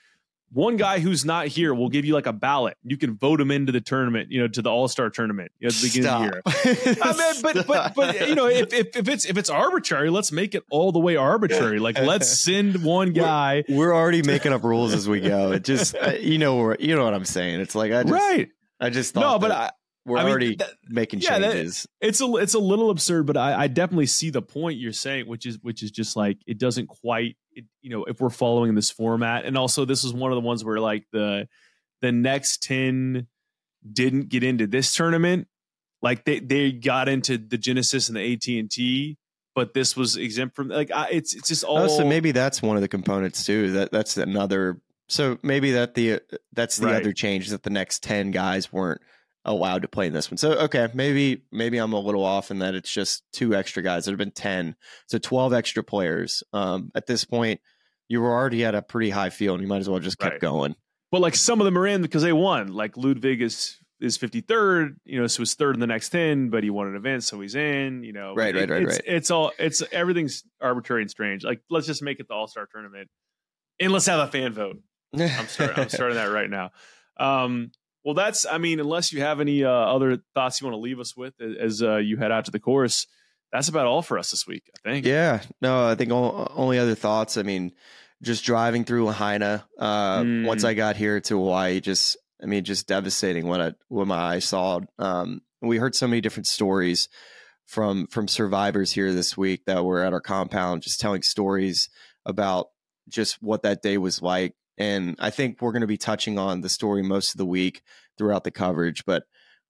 [0.51, 2.77] one guy who's not here will give you like a ballot.
[2.83, 5.65] You can vote him into the tournament, you know, to the All Star tournament you
[5.65, 6.21] know, at the beginning Stop.
[6.21, 6.97] of the year.
[7.03, 10.31] I mean, but but but you know, if, if if it's if it's arbitrary, let's
[10.31, 11.79] make it all the way arbitrary.
[11.79, 13.63] Like let's send one guy.
[13.67, 15.51] We're already making up rules as we go.
[15.51, 17.59] It just, you know, we're, you know what I'm saying.
[17.59, 18.49] It's like I just, right.
[18.79, 19.71] I just thought No, but that I,
[20.05, 21.87] we're I mean, already that- making yeah, that- changes.
[22.01, 25.27] it's a it's a little absurd, but I, I definitely see the point you're saying,
[25.27, 28.75] which is which is just like it doesn't quite, it, you know, if we're following
[28.75, 31.47] this format, and also this is one of the ones where like the
[32.01, 33.27] the next ten
[33.91, 35.47] didn't get into this tournament,
[36.01, 39.17] like they they got into the Genesis and the AT and T,
[39.55, 42.61] but this was exempt from like I, it's it's just all Oh, so maybe that's
[42.61, 43.71] one of the components too.
[43.71, 44.79] That that's another.
[45.07, 46.19] So maybe that the
[46.53, 46.95] that's the Right.
[46.95, 49.01] other change that the next ten guys weren't
[49.45, 50.37] allowed to play in this one.
[50.37, 54.05] So okay, maybe maybe I'm a little off in that it's just two extra guys.
[54.05, 54.75] There have been ten,
[55.07, 56.43] so twelve extra players.
[56.53, 57.61] Um, at this point,
[58.09, 59.55] you were already at a pretty high field.
[59.59, 60.41] And You might as well just kept Right.
[60.41, 60.75] going.
[61.11, 62.73] but like some of them are in because they won.
[62.73, 66.63] Like Ludvig is is 53rd, you know, so he's third in the next 10, but
[66.63, 68.35] he won an event, so he's in, you know.
[68.35, 69.01] Right, right, right, it's, right.
[69.05, 71.43] It's all it's everything's arbitrary and strange.
[71.45, 73.07] Like let's just make it the All-Star tournament.
[73.79, 74.81] And let's have a fan vote.
[75.17, 76.71] I'm starting I'm starting that right now.
[77.17, 77.71] Um
[78.05, 80.99] well that's I mean, unless you have any uh, other thoughts you want to leave
[81.01, 83.07] us with as uh, you head out to the course,
[83.51, 85.05] that's about all for us this week, I think.
[85.05, 87.35] Yeah, no, I think o- only other thoughts.
[87.37, 87.73] I mean,
[88.23, 89.65] just driving through Lahaina.
[89.77, 90.45] Uh, Mm.
[90.45, 94.17] Once I got here to Hawaii, just I mean, just devastating what I what my
[94.17, 94.79] eyes saw.
[94.99, 97.09] Um, we heard so many different stories
[97.65, 101.89] from from survivors here this week that were at our compound, just telling stories
[102.25, 102.67] about
[103.09, 104.53] just what that day was like.
[104.77, 107.81] And I think we're going to be touching on the story most of the week
[108.17, 109.23] throughout the coverage, but.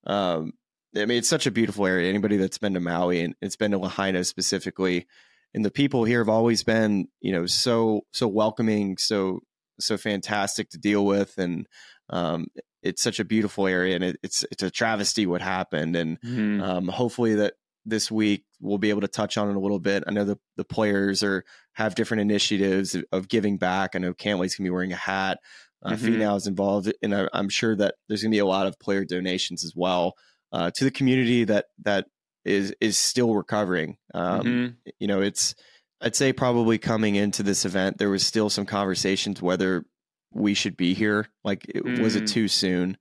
[0.08, 0.54] Um,
[0.96, 2.08] I mean, it's such a beautiful area.
[2.10, 5.08] Anybody that's been to Maui and it's been to Lahaina specifically,
[5.54, 9.42] and the people here have always been, you know, so so welcoming, so
[9.80, 11.68] so fantastic to deal with, and
[12.12, 12.46] um,
[12.82, 16.62] it's such a beautiful area, and it, it's it's a travesty what happened, and Mhm.
[16.62, 17.56] um, hopefully that
[17.86, 20.04] this week we'll be able to touch on it a little bit.
[20.08, 23.96] I know the the players are have different initiatives of, giving back.
[23.96, 25.40] I know Cantlay's gonna be wearing a hat.
[25.84, 25.98] Uh, Mhm.
[26.18, 29.06] Finau is involved, and I, I'm sure that there's gonna be a lot of player
[29.06, 30.14] donations as well
[30.52, 32.08] uh, to the community that that
[32.44, 33.98] is is still recovering.
[34.14, 34.76] Um, Mhm.
[35.00, 35.54] You know, it's
[36.02, 39.86] I'd say probably coming into this event, there was still some conversations whether
[40.32, 41.28] we should be here.
[41.44, 42.30] Like, it, was it Mm.
[42.30, 42.98] too soon?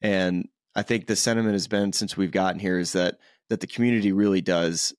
[0.00, 3.18] And I think the sentiment has been since we've gotten here is that
[3.50, 4.94] that the community really does.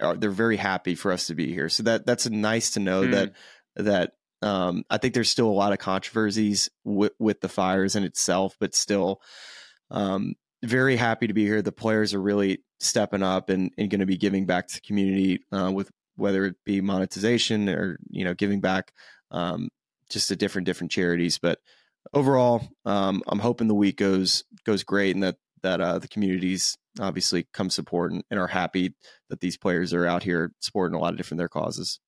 [0.00, 1.68] Are, they're very happy for us to be here.
[1.68, 3.12] So that that's nice to know Mm.
[3.12, 3.32] that
[3.76, 4.12] that
[4.42, 8.56] um, I think there's still a lot of controversies with, with the fires in itself,
[8.60, 9.20] but still,
[9.90, 10.34] um,
[10.64, 11.62] very happy to be here.
[11.62, 14.80] The players are really stepping up and, and going to be giving back to the
[14.80, 18.92] community uh, with whether it be monetization or you know giving back
[19.30, 19.68] um,
[20.08, 21.38] just to different different charities.
[21.38, 21.58] But
[22.14, 26.76] overall, um, I'm hoping the week goes goes great and that that uh, the communities
[27.00, 28.94] obviously come support and, and are happy
[29.28, 32.00] that these players are out here supporting a lot of different their causes.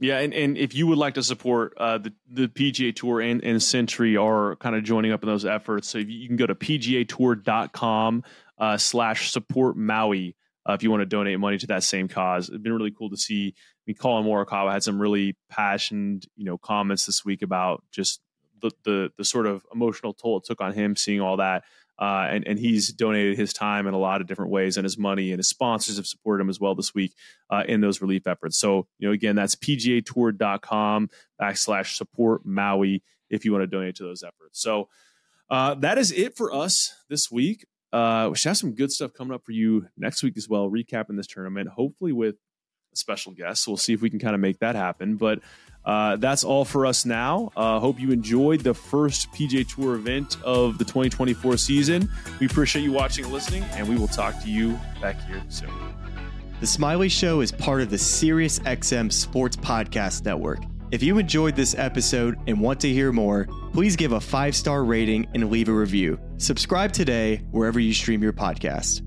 [0.00, 3.42] Yeah, and, and if you would like to support uh, the the PGA Tour and,
[3.44, 6.54] and Sentry are kind of joining up in those efforts, so you can go to
[6.54, 8.24] pgatour.com
[8.58, 10.36] uh, slash support Maui
[10.68, 12.48] uh, if you want to donate money to that same cause.
[12.48, 13.54] It's been really cool to see.
[13.56, 18.20] I mean, Collin Morikawa had some really passionate, you know, comments this week about just
[18.60, 21.64] the the the sort of emotional toll it took on him seeing all that.
[21.98, 24.98] Uh, and and he's donated his time in a lot of different ways, and his
[24.98, 27.14] money and his sponsors have supported him as well this week
[27.50, 28.58] uh, in those relief efforts.
[28.58, 31.08] So, you know, again, that's pgatour.com
[31.40, 34.60] backslash support Maui if you want to donate to those efforts.
[34.60, 34.88] So
[35.50, 37.64] uh, that is it for us this week.
[37.92, 40.68] Uh, we should have some good stuff coming up for you next week as well,
[40.68, 42.34] recapping this tournament, hopefully with
[42.96, 43.66] special guest.
[43.66, 45.16] We'll see if we can kind of make that happen.
[45.16, 45.40] But
[45.84, 47.52] uh, that's all for us now.
[47.56, 52.08] Uh, hope you enjoyed the first PJ Tour event of the 2024 season.
[52.40, 55.70] We appreciate you watching and listening, and we will talk to you back here soon.
[56.60, 60.60] The Smylie Show is part of the SiriusXM Sports Podcast Network.
[60.90, 64.84] If you enjoyed this episode and want to hear more, please give a five star
[64.84, 66.18] rating and leave a review.
[66.36, 69.02] Subscribe today wherever you stream your podcast.